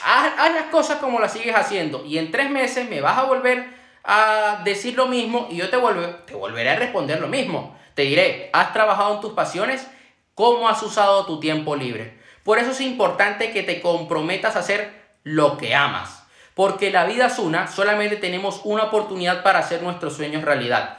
haz, 0.04 0.54
las 0.54 0.66
cosas 0.66 0.98
como 0.98 1.20
las 1.20 1.32
sigues 1.32 1.54
haciendo 1.54 2.04
y 2.04 2.18
en 2.18 2.30
tres 2.30 2.50
meses 2.50 2.88
me 2.88 3.00
vas 3.00 3.18
a 3.18 3.24
volver 3.24 3.66
a 4.04 4.60
decir 4.64 4.94
lo 4.96 5.06
mismo 5.06 5.48
y 5.50 5.56
yo 5.56 5.70
te, 5.70 5.78
te 6.26 6.34
volveré 6.34 6.70
a 6.70 6.76
responder 6.76 7.20
lo 7.20 7.28
mismo. 7.28 7.76
Te 7.94 8.02
diré, 8.02 8.50
¿has 8.52 8.72
trabajado 8.72 9.14
en 9.14 9.20
tus 9.20 9.32
pasiones? 9.32 9.86
¿Cómo 10.34 10.68
has 10.68 10.82
usado 10.82 11.26
tu 11.26 11.40
tiempo 11.40 11.76
libre? 11.76 12.18
Por 12.42 12.58
eso 12.58 12.72
es 12.72 12.80
importante 12.80 13.52
que 13.52 13.62
te 13.62 13.80
comprometas 13.80 14.56
a 14.56 14.60
hacer 14.60 14.92
lo 15.22 15.56
que 15.56 15.74
amas. 15.74 16.24
Porque 16.54 16.90
la 16.90 17.04
vida 17.04 17.26
es 17.26 17.38
una, 17.38 17.66
solamente 17.66 18.16
tenemos 18.16 18.60
una 18.64 18.84
oportunidad 18.84 19.42
para 19.42 19.60
hacer 19.60 19.82
nuestros 19.82 20.14
sueños 20.14 20.44
realidad. 20.44 20.98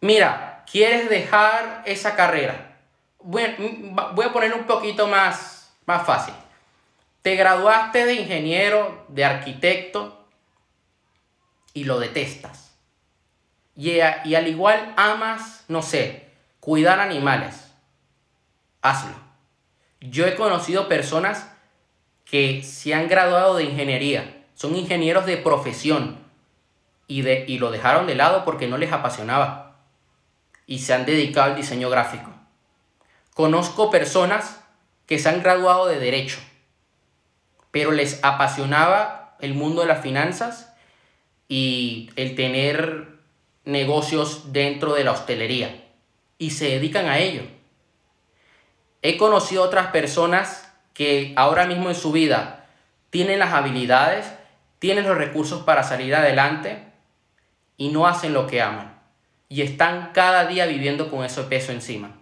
Mira, 0.00 0.64
¿quieres 0.70 1.10
dejar 1.10 1.82
esa 1.84 2.16
carrera? 2.16 2.78
Bueno, 3.18 3.56
voy 4.14 4.24
a 4.24 4.32
poner 4.32 4.54
un 4.54 4.64
poquito 4.64 5.06
más, 5.06 5.72
más 5.86 6.06
fácil. 6.06 6.34
Te 7.22 7.36
graduaste 7.36 8.06
de 8.06 8.14
ingeniero, 8.14 9.04
de 9.08 9.24
arquitecto 9.24 10.26
y 11.74 11.84
lo 11.84 11.98
detestas. 11.98 12.74
Y, 13.76 13.90
y 13.90 14.34
al 14.34 14.48
igual 14.48 14.94
amas, 14.96 15.64
no 15.68 15.82
sé, 15.82 16.30
cuidar 16.60 16.98
animales. 17.00 17.72
Hazlo. 18.80 19.14
Yo 20.00 20.26
he 20.26 20.34
conocido 20.34 20.88
personas 20.88 21.50
que 22.24 22.62
se 22.62 22.94
han 22.94 23.08
graduado 23.08 23.56
de 23.56 23.64
ingeniería, 23.64 24.44
son 24.54 24.76
ingenieros 24.76 25.26
de 25.26 25.36
profesión 25.36 26.18
y, 27.06 27.22
de, 27.22 27.44
y 27.46 27.58
lo 27.58 27.70
dejaron 27.70 28.06
de 28.06 28.14
lado 28.14 28.44
porque 28.44 28.68
no 28.68 28.78
les 28.78 28.92
apasionaba 28.92 29.78
y 30.66 30.78
se 30.78 30.94
han 30.94 31.04
dedicado 31.04 31.50
al 31.50 31.56
diseño 31.56 31.90
gráfico. 31.90 32.30
Conozco 33.34 33.90
personas 33.90 34.62
que 35.06 35.18
se 35.18 35.28
han 35.28 35.42
graduado 35.42 35.86
de 35.86 35.98
derecho 35.98 36.38
pero 37.70 37.92
les 37.92 38.22
apasionaba 38.22 39.36
el 39.40 39.54
mundo 39.54 39.82
de 39.82 39.88
las 39.88 40.02
finanzas 40.02 40.74
y 41.48 42.10
el 42.16 42.34
tener 42.34 43.08
negocios 43.64 44.52
dentro 44.52 44.94
de 44.94 45.04
la 45.04 45.12
hostelería 45.12 45.84
y 46.38 46.50
se 46.50 46.70
dedican 46.70 47.06
a 47.06 47.18
ello. 47.18 47.42
He 49.02 49.16
conocido 49.16 49.62
otras 49.62 49.88
personas 49.88 50.72
que 50.94 51.32
ahora 51.36 51.66
mismo 51.66 51.88
en 51.88 51.94
su 51.94 52.12
vida 52.12 52.66
tienen 53.10 53.38
las 53.38 53.52
habilidades, 53.52 54.32
tienen 54.78 55.06
los 55.06 55.16
recursos 55.16 55.62
para 55.62 55.82
salir 55.82 56.14
adelante 56.14 56.84
y 57.76 57.88
no 57.88 58.06
hacen 58.06 58.34
lo 58.34 58.46
que 58.46 58.62
aman. 58.62 58.98
Y 59.48 59.62
están 59.62 60.10
cada 60.12 60.46
día 60.46 60.66
viviendo 60.66 61.10
con 61.10 61.24
ese 61.24 61.42
peso 61.44 61.72
encima. 61.72 62.16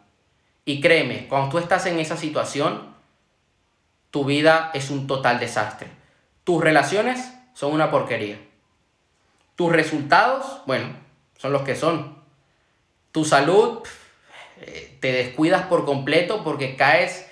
Y 0.64 0.80
créeme, 0.80 1.28
cuando 1.28 1.50
tú 1.50 1.58
estás 1.58 1.86
en 1.86 1.98
esa 1.98 2.16
situación, 2.16 2.94
tu 4.10 4.24
vida 4.24 4.70
es 4.74 4.90
un 4.90 5.06
total 5.06 5.38
desastre. 5.38 5.88
Tus 6.44 6.62
relaciones 6.62 7.32
son 7.54 7.72
una 7.72 7.90
porquería. 7.90 8.38
Tus 9.54 9.72
resultados, 9.72 10.62
bueno, 10.66 10.88
son 11.36 11.52
los 11.52 11.62
que 11.62 11.76
son. 11.76 12.18
Tu 13.12 13.24
salud, 13.24 13.80
eh, 14.60 14.96
te 15.00 15.12
descuidas 15.12 15.66
por 15.66 15.84
completo 15.84 16.42
porque 16.44 16.76
caes 16.76 17.28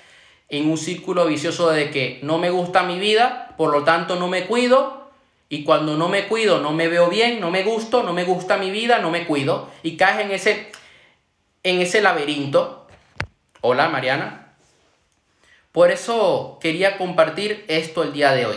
en 0.48 0.70
un 0.70 0.78
círculo 0.78 1.26
vicioso 1.26 1.70
de 1.70 1.90
que 1.90 2.20
no 2.22 2.38
me 2.38 2.50
gusta 2.50 2.82
mi 2.82 2.98
vida, 2.98 3.54
por 3.56 3.70
lo 3.72 3.84
tanto 3.84 4.16
no 4.16 4.28
me 4.28 4.46
cuido, 4.46 5.10
y 5.48 5.64
cuando 5.64 5.96
no 5.96 6.08
me 6.08 6.26
cuido 6.26 6.60
no 6.60 6.72
me 6.72 6.88
veo 6.88 7.08
bien, 7.08 7.40
no 7.40 7.50
me 7.50 7.62
gusto, 7.62 8.02
no 8.02 8.12
me 8.12 8.24
gusta 8.24 8.56
mi 8.56 8.70
vida, 8.70 8.98
no 8.98 9.10
me 9.10 9.26
cuido, 9.26 9.70
y 9.82 9.96
caes 9.96 10.24
en 10.24 10.30
ese, 10.30 10.70
en 11.62 11.80
ese 11.80 12.00
laberinto. 12.00 12.86
Hola 13.60 13.88
Mariana. 13.88 14.45
Por 15.76 15.90
eso 15.90 16.56
quería 16.62 16.96
compartir 16.96 17.66
esto 17.68 18.02
el 18.02 18.14
día 18.14 18.32
de 18.32 18.46
hoy. 18.46 18.56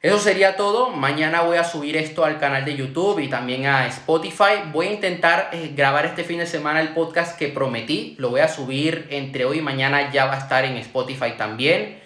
Eso 0.00 0.18
sería 0.18 0.56
todo. 0.56 0.88
Mañana 0.88 1.42
voy 1.42 1.58
a 1.58 1.64
subir 1.64 1.98
esto 1.98 2.24
al 2.24 2.40
canal 2.40 2.64
de 2.64 2.74
YouTube 2.74 3.18
y 3.18 3.28
también 3.28 3.66
a 3.66 3.86
Spotify. 3.88 4.64
Voy 4.72 4.86
a 4.86 4.92
intentar 4.92 5.50
eh, 5.52 5.72
grabar 5.76 6.06
este 6.06 6.24
fin 6.24 6.38
de 6.38 6.46
semana 6.46 6.80
el 6.80 6.94
podcast 6.94 7.38
que 7.38 7.48
prometí. 7.48 8.14
Lo 8.16 8.30
voy 8.30 8.40
a 8.40 8.48
subir 8.48 9.08
entre 9.10 9.44
hoy 9.44 9.58
y 9.58 9.60
mañana. 9.60 10.10
Ya 10.10 10.24
va 10.24 10.36
a 10.36 10.38
estar 10.38 10.64
en 10.64 10.78
Spotify 10.78 11.34
también. 11.36 12.00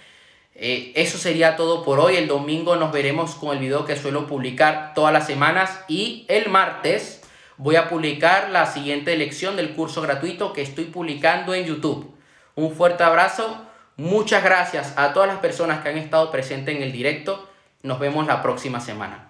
Eh, 0.56 0.90
eso 0.96 1.16
sería 1.16 1.54
todo 1.54 1.84
por 1.84 2.00
hoy. 2.00 2.16
El 2.16 2.26
domingo 2.26 2.74
nos 2.74 2.90
veremos 2.90 3.36
con 3.36 3.56
el 3.56 3.60
video 3.60 3.84
que 3.84 3.94
suelo 3.94 4.26
publicar 4.26 4.92
todas 4.92 5.12
las 5.12 5.28
semanas. 5.28 5.84
Y 5.86 6.26
el 6.26 6.48
martes 6.48 7.22
voy 7.58 7.76
a 7.76 7.88
publicar 7.88 8.50
la 8.50 8.66
siguiente 8.66 9.16
lección 9.16 9.54
del 9.54 9.70
curso 9.74 10.02
gratuito 10.02 10.52
que 10.52 10.62
estoy 10.62 10.86
publicando 10.86 11.54
en 11.54 11.64
YouTube. 11.64 12.12
Un 12.56 12.74
fuerte 12.74 13.04
abrazo 13.04 13.67
Muchas 13.98 14.44
gracias 14.44 14.94
a 14.96 15.12
todas 15.12 15.28
las 15.28 15.40
personas 15.40 15.82
que 15.82 15.88
han 15.88 15.98
estado 15.98 16.30
presentes 16.30 16.76
en 16.76 16.82
el 16.84 16.92
directo. 16.92 17.48
Nos 17.82 17.98
vemos 17.98 18.28
la 18.28 18.42
próxima 18.42 18.78
semana. 18.78 19.27